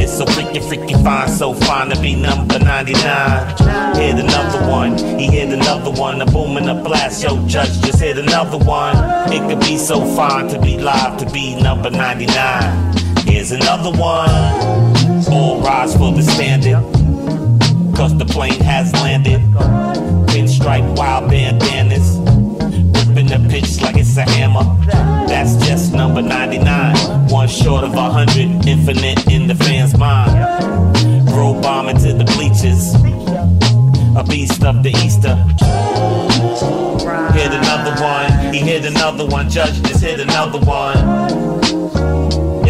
It's 0.00 0.18
so 0.18 0.24
freaking, 0.26 0.62
freaking 0.62 1.02
fine, 1.02 1.28
so 1.28 1.54
fine 1.54 1.88
to 1.88 2.00
be 2.00 2.14
number 2.14 2.58
99. 2.58 3.96
Hit 3.96 4.18
another 4.18 4.70
one, 4.70 4.98
he 5.18 5.26
hit 5.26 5.50
another 5.50 5.90
one, 5.90 6.20
a 6.20 6.26
boom 6.26 6.56
and 6.58 6.68
a 6.68 6.74
blast, 6.74 7.22
yo, 7.22 7.38
judge 7.48 7.80
just 7.80 8.00
hit 8.00 8.18
another 8.18 8.58
one. 8.58 8.94
It 9.32 9.40
could 9.48 9.60
be 9.60 9.78
so 9.78 10.04
fine 10.14 10.48
to 10.48 10.60
be 10.60 10.76
live, 10.78 11.16
to 11.20 11.26
be 11.32 11.54
number 11.60 11.88
99. 11.88 12.94
Here's 13.26 13.50
another 13.52 13.90
one, 13.98 14.28
all 15.32 15.62
rise 15.62 15.96
for 15.96 16.12
the 16.12 16.22
standard, 16.22 16.82
cause 17.96 18.14
the 18.18 18.26
plane 18.26 18.60
has 18.60 18.92
landed. 18.92 19.40
Pinstripe 20.54 20.96
wild 20.96 21.30
bandanas, 21.30 22.16
ripping 23.08 23.26
the 23.26 23.44
pitch 23.50 23.80
like 23.82 23.96
it's 23.96 24.16
a 24.16 24.22
hammer. 24.22 24.62
That's 25.26 25.56
just 25.66 25.92
number 25.92 26.22
99. 26.22 27.28
One 27.28 27.48
short 27.48 27.82
of 27.82 27.92
a 27.94 28.10
hundred, 28.10 28.64
infinite 28.64 29.26
in 29.26 29.48
the 29.48 29.56
fans' 29.56 29.98
mind. 29.98 31.26
Bro 31.26 31.60
bombing 31.60 31.96
to 31.98 32.12
the 32.12 32.24
bleachers. 32.36 32.94
A 34.16 34.22
beast 34.22 34.62
of 34.62 34.84
the 34.84 34.90
Easter. 34.90 35.34
Hit 37.34 37.52
another 37.52 38.00
one. 38.00 38.54
He 38.54 38.60
hit 38.60 38.84
another 38.84 39.26
one. 39.26 39.50
Judge 39.50 39.82
just 39.82 40.04
hit 40.04 40.20
another 40.20 40.60
one. 40.60 42.13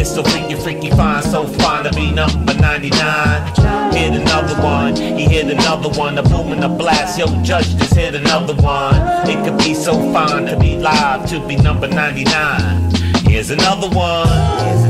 It's 0.05 0.15
so 0.15 0.23
freaky, 0.23 0.55
freaky 0.55 0.91
fine, 0.91 1.23
so 1.23 1.47
fine 1.47 1.85
to 1.85 1.91
be 1.95 2.11
number 2.11 2.53
99. 2.53 3.95
Hit 3.95 4.13
another 4.13 4.55
one, 4.63 4.95
he 4.95 5.25
hit 5.25 5.47
another 5.51 5.89
one, 5.99 6.19
a 6.19 6.23
boom 6.23 6.53
and 6.53 6.63
a 6.63 6.69
blast. 6.69 7.19
Yo, 7.19 7.25
Judge 7.43 7.75
just 7.77 7.95
hit 7.95 8.15
another 8.15 8.55
one. 8.57 8.97
It 9.27 9.43
could 9.43 9.57
be 9.57 9.73
so 9.73 9.95
fine 10.13 10.45
to 10.45 10.59
be 10.59 10.77
live, 10.77 11.27
to 11.31 11.41
be 11.49 11.57
number 11.57 11.89
99. 11.89 12.93
Here's 13.25 13.49
another 13.49 13.89
one. 13.89 14.29
Here's 14.67 14.84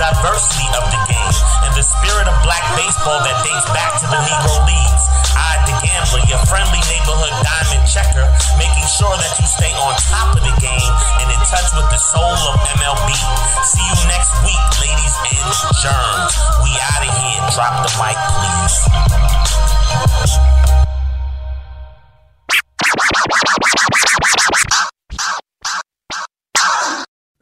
diversity 0.00 0.64
of 0.80 0.88
the 0.88 0.96
game 1.12 1.36
and 1.68 1.76
the 1.76 1.84
spirit 1.84 2.24
of 2.24 2.32
black 2.40 2.64
baseball 2.72 3.20
that 3.20 3.36
dates 3.44 3.68
back 3.76 4.00
to 4.00 4.08
the 4.08 4.16
Negro 4.16 4.64
Leagues. 4.64 5.04
I, 5.36 5.60
the 5.68 5.76
gambler, 5.84 6.24
your 6.24 6.40
friendly 6.48 6.80
neighborhood 6.88 7.36
diamond 7.44 7.84
checker, 7.84 8.24
making 8.56 8.88
sure 8.88 9.12
that 9.12 9.36
you 9.36 9.44
stay 9.44 9.68
on 9.76 9.92
top 10.08 10.32
of 10.32 10.40
the 10.40 10.56
game 10.56 10.92
and 11.20 11.28
in 11.28 11.36
touch 11.44 11.68
with 11.76 11.84
the 11.92 12.00
soul 12.00 12.32
of 12.48 12.56
MLB. 12.80 13.12
See 13.68 13.84
you 13.84 13.96
next 14.08 14.32
week, 14.40 14.64
ladies 14.80 15.12
and 15.36 15.52
germs. 15.84 16.32
We 16.64 16.72
out 16.80 17.04
of 17.04 17.12
here. 17.20 17.44
Drop 17.52 17.84
the 17.84 17.92
mic, 18.00 18.16
please. 18.40 18.88